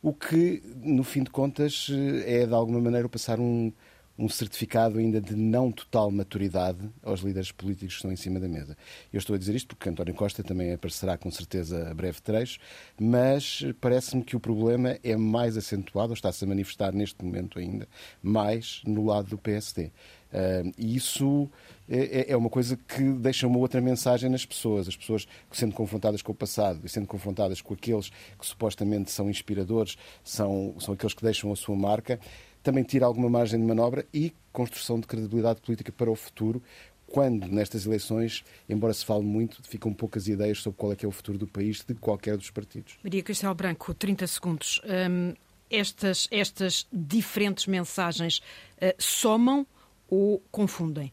O 0.02 0.12
que, 0.12 0.62
no 0.82 1.04
fim 1.04 1.22
de 1.22 1.30
contas, 1.30 1.88
é 2.24 2.44
de 2.44 2.52
alguma 2.52 2.80
maneira 2.80 3.08
passar 3.08 3.38
um, 3.38 3.72
um 4.18 4.28
certificado 4.28 4.98
ainda 4.98 5.20
de 5.20 5.34
não 5.34 5.70
total 5.70 6.10
maturidade 6.10 6.88
aos 7.02 7.20
líderes 7.20 7.52
políticos 7.52 7.94
que 7.94 7.98
estão 7.98 8.12
em 8.12 8.16
cima 8.16 8.40
da 8.40 8.48
mesa. 8.48 8.76
Eu 9.12 9.18
estou 9.18 9.34
a 9.34 9.38
dizer 9.38 9.54
isto 9.54 9.74
porque 9.76 9.88
António 9.88 10.14
Costa 10.14 10.42
também 10.42 10.72
aparecerá 10.72 11.18
com 11.18 11.30
certeza 11.30 11.90
a 11.90 11.94
breve 11.94 12.20
trecho, 12.22 12.58
mas 12.98 13.62
parece-me 13.80 14.22
que 14.22 14.36
o 14.36 14.40
problema 14.40 14.98
é 15.02 15.16
mais 15.16 15.56
acentuado, 15.56 16.10
ou 16.10 16.14
está-se 16.14 16.44
a 16.44 16.48
manifestar 16.48 16.92
neste 16.92 17.22
momento 17.24 17.58
ainda, 17.58 17.86
mais 18.22 18.82
no 18.86 19.04
lado 19.04 19.28
do 19.28 19.38
PSD. 19.38 19.90
Uh, 20.32 20.72
e 20.76 20.96
isso 20.96 21.48
é, 21.88 21.98
é, 21.98 22.32
é, 22.32 22.36
uma 22.36 22.50
coisa 22.50 22.76
que 22.76 23.02
deixa 23.12 23.46
uma 23.46 23.58
outra 23.58 23.80
mensagem 23.80 24.28
nas 24.28 24.44
pessoas. 24.44 24.88
As 24.88 24.96
pessoas 24.96 25.24
que, 25.48 25.56
sendo 25.56 25.74
confrontadas 25.74 26.20
com 26.20 26.32
o 26.32 26.34
passado 26.34 26.80
e 26.84 26.88
sendo 26.88 27.06
confrontadas 27.06 27.60
com 27.60 27.74
aqueles 27.74 28.10
que 28.38 28.46
supostamente 28.46 29.10
são 29.10 29.30
inspiradores, 29.30 29.96
são, 30.24 30.74
são 30.78 30.94
aqueles 30.94 31.14
que 31.14 31.22
deixam 31.22 31.52
a 31.52 31.56
sua 31.56 31.76
marca, 31.76 32.18
também 32.66 32.82
tira 32.82 33.06
alguma 33.06 33.30
margem 33.30 33.60
de 33.60 33.64
manobra 33.64 34.04
e 34.12 34.34
construção 34.52 34.98
de 34.98 35.06
credibilidade 35.06 35.60
política 35.60 35.92
para 35.92 36.10
o 36.10 36.16
futuro, 36.16 36.60
quando 37.06 37.46
nestas 37.46 37.86
eleições, 37.86 38.44
embora 38.68 38.92
se 38.92 39.04
fale 39.04 39.22
muito, 39.22 39.62
ficam 39.62 39.94
poucas 39.94 40.26
ideias 40.26 40.60
sobre 40.60 40.76
qual 40.76 40.90
é 40.90 40.96
que 40.96 41.06
é 41.06 41.08
o 41.08 41.12
futuro 41.12 41.38
do 41.38 41.46
país 41.46 41.84
de 41.86 41.94
qualquer 41.94 42.36
dos 42.36 42.50
partidos. 42.50 42.98
Maria 43.04 43.22
Castelo 43.22 43.54
Branco, 43.54 43.94
30 43.94 44.26
segundos. 44.26 44.80
Um, 44.84 45.32
estas, 45.70 46.26
estas 46.32 46.88
diferentes 46.92 47.68
mensagens 47.68 48.38
uh, 48.38 48.92
somam 48.98 49.64
ou 50.10 50.42
confundem? 50.50 51.12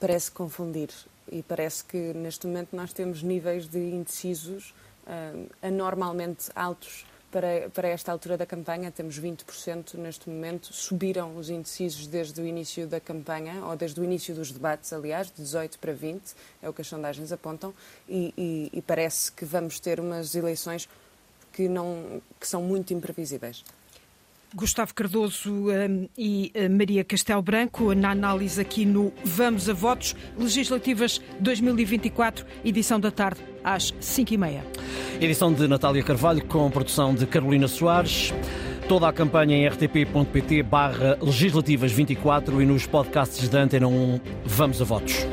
Parece 0.00 0.30
confundir 0.30 0.88
e 1.30 1.42
parece 1.42 1.84
que 1.84 2.14
neste 2.14 2.46
momento 2.46 2.74
nós 2.74 2.94
temos 2.94 3.22
níveis 3.22 3.68
de 3.68 3.78
indecisos 3.78 4.70
uh, 5.06 5.46
anormalmente 5.60 6.50
altos 6.54 7.04
para, 7.30 7.70
para 7.70 7.88
esta 7.88 8.10
altura 8.12 8.36
da 8.36 8.46
campanha. 8.46 8.90
Temos 8.90 9.18
20% 9.18 9.94
neste 9.94 10.28
momento. 10.28 10.72
Subiram 10.72 11.36
os 11.36 11.50
indecisos 11.50 12.06
desde 12.06 12.40
o 12.40 12.46
início 12.46 12.86
da 12.86 13.00
campanha, 13.00 13.64
ou 13.64 13.76
desde 13.76 14.00
o 14.00 14.04
início 14.04 14.34
dos 14.34 14.50
debates, 14.50 14.92
aliás, 14.92 15.28
de 15.28 15.42
18 15.42 15.78
para 15.78 15.92
20, 15.92 16.22
é 16.62 16.68
o 16.68 16.72
que 16.72 16.80
as 16.80 16.86
sondagens 16.86 17.32
apontam, 17.32 17.74
e, 18.08 18.32
e, 18.36 18.70
e 18.72 18.82
parece 18.82 19.30
que 19.32 19.44
vamos 19.44 19.78
ter 19.80 20.00
umas 20.00 20.34
eleições 20.34 20.88
que, 21.52 21.68
não, 21.68 22.22
que 22.38 22.46
são 22.46 22.62
muito 22.62 22.92
imprevisíveis. 22.92 23.64
Gustavo 24.54 24.94
Cardoso 24.94 25.50
um, 25.50 26.08
e 26.16 26.52
uh, 26.54 26.70
Maria 26.70 27.04
Castelo 27.04 27.42
Branco, 27.42 27.94
na 27.94 28.10
análise 28.10 28.60
aqui 28.60 28.84
no 28.86 29.12
Vamos 29.24 29.68
a 29.68 29.72
Votos 29.72 30.16
Legislativas 30.38 31.20
2024, 31.40 32.46
edição 32.64 32.98
da 32.98 33.10
tarde, 33.10 33.40
às 33.62 33.92
5h30. 33.92 34.62
Edição 35.20 35.52
de 35.52 35.68
Natália 35.68 36.02
Carvalho, 36.02 36.44
com 36.44 36.70
produção 36.70 37.14
de 37.14 37.26
Carolina 37.26 37.68
Soares. 37.68 38.32
toda 38.88 39.06
a 39.06 39.12
campanha 39.12 39.56
em 39.56 39.68
rtp.pt 39.68 40.62
barra 40.62 41.18
legislativas 41.20 41.92
24 41.92 42.62
e 42.62 42.66
nos 42.66 42.86
podcasts 42.86 43.48
da 43.48 43.60
Antena 43.60 43.86
1. 43.86 44.20
Vamos 44.46 44.80
a 44.80 44.84
votos. 44.84 45.26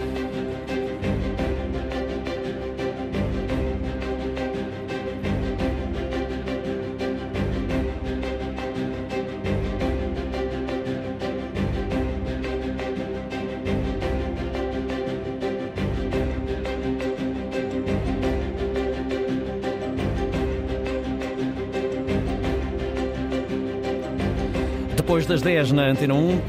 10 25.46 25.74
na 25.74 25.92
Antena 25.92 26.16
1, 26.16 26.42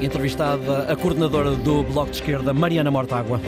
entrevistada 0.00 0.82
a 0.82 0.94
coordenadora 0.94 1.56
do 1.56 1.82
Bloco 1.82 2.12
de 2.12 2.18
Esquerda, 2.18 2.54
Mariana 2.54 2.88
Mortágua. 2.88 3.40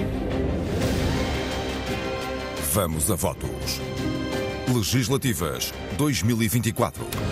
Vamos 2.72 3.08
a 3.08 3.14
votos. 3.14 3.80
Legislativas 4.66 5.72
2024. 5.96 7.20